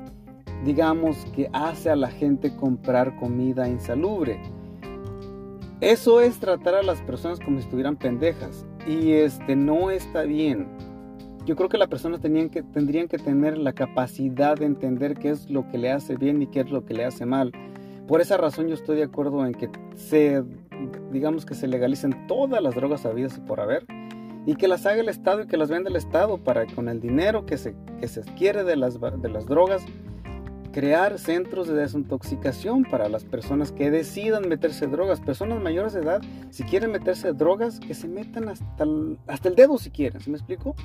digamos, 0.63 1.26
que 1.36 1.50
hace 1.54 1.89
a 1.89 1.96
la 1.96 2.10
gente 2.10 2.56
comprar 2.56 3.15
comida 3.18 3.68
insalubre. 3.68 4.39
Eso 5.82 6.22
es 6.22 6.39
tratar 6.39 6.76
a 6.76 6.84
las 6.84 7.02
personas 7.02 7.39
como 7.39 7.58
si 7.58 7.65
estuvieran 7.65 7.98
pendejas 7.98 8.65
y 8.88 9.12
este 9.12 9.56
no 9.56 9.91
está 9.91 10.24
bien 10.24 10.68
yo 11.46 11.56
creo 11.56 11.70
que 11.70 11.78
las 11.78 11.88
personas 11.88 12.22
tenían 12.22 12.50
que, 12.50 12.63
tendrían 12.63 13.08
que 13.08 13.18
tener 13.18 13.58
la 13.58 13.74
capacidad 13.74 14.58
de 14.58 14.65
entender 14.65 15.13
qué 15.13 15.30
es 15.30 15.50
lo 15.50 15.70
que 15.70 15.78
le 15.78 15.91
hace 15.91 16.15
bien 16.15 16.41
y 16.41 16.48
qué 16.48 16.62
es 16.62 16.72
lo 16.72 16.86
que 16.86 16.96
le 16.96 17.06
hace 17.06 17.26
mal. 17.26 17.52
Por 18.08 18.20
esa 18.20 18.38
razón 18.38 18.68
yo 18.68 18.74
estoy 18.74 18.98
de 18.98 19.04
acuerdo 19.04 19.46
en 19.46 19.54
que 19.54 19.70
se 19.96 20.44
digamos 21.12 21.46
que 21.46 21.56
se 21.56 21.68
legalicen 21.68 22.28
todas 22.28 22.62
las 22.62 22.76
drogas 22.76 23.06
habidas 23.06 23.38
y 23.38 23.41
por 23.41 23.62
haber 23.62 23.86
y 24.46 24.56
que 24.56 24.68
las 24.68 24.86
haga 24.86 25.02
el 25.02 25.10
Estado 25.10 25.44
y 25.44 25.48
que 25.48 25.58
las 25.58 25.70
venda 25.70 25.89
el 25.89 25.96
Estado 25.96 26.38
para 26.38 26.65
con 26.68 26.89
el 26.89 27.00
dinero 27.00 27.46
que 27.46 27.58
se, 27.58 27.76
que 28.00 28.08
se 28.08 28.22
adquiere 28.22 28.63
de 28.63 28.76
las, 28.76 29.00
de 29.00 29.30
las 29.30 29.46
drogas 29.46 29.84
crear 30.75 31.19
centros 31.19 31.69
de 31.69 31.73
desintoxicación 31.73 32.83
para 32.83 33.07
las 33.07 33.23
personas 33.23 33.71
que 33.71 33.89
decidan 33.89 34.49
meterse 34.49 34.88
drogas. 34.88 35.21
Personas 35.21 35.63
mayores 35.63 35.93
de 35.93 36.01
edad, 36.01 36.21
si 36.49 36.63
quieren 36.63 36.91
meterse 36.91 37.31
drogas, 37.31 37.79
que 37.79 37.93
se 37.93 38.09
metan 38.09 38.49
hasta 38.49 38.83
el, 38.83 39.55
dedo 39.55 39.77
si 39.77 39.89
quieren, 39.89 40.19
¿se 40.19 40.29
me 40.29 40.35
explico? 40.35 40.75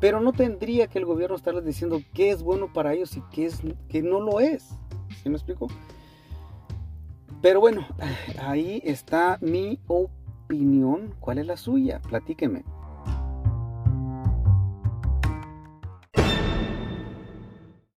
Pero 0.00 0.18
no 0.18 0.32
tendría 0.32 0.88
que 0.88 0.98
el 0.98 1.04
gobierno 1.04 1.36
estarles 1.36 1.64
diciendo 1.64 2.00
qué 2.12 2.30
es 2.30 2.42
bueno 2.42 2.72
para 2.72 2.92
ellos 2.92 3.16
y 3.16 3.22
qué, 3.30 3.46
es, 3.46 3.62
qué 3.88 4.02
no 4.02 4.18
lo 4.18 4.40
es. 4.40 4.68
¿Sí 5.22 5.28
me 5.28 5.36
explico? 5.36 5.68
Pero 7.40 7.60
bueno, 7.60 7.86
ahí 8.42 8.82
está 8.84 9.38
mi 9.40 9.78
opinión. 9.86 11.14
¿Cuál 11.20 11.38
es 11.38 11.46
la 11.46 11.56
suya? 11.56 12.00
Platíqueme. 12.00 12.64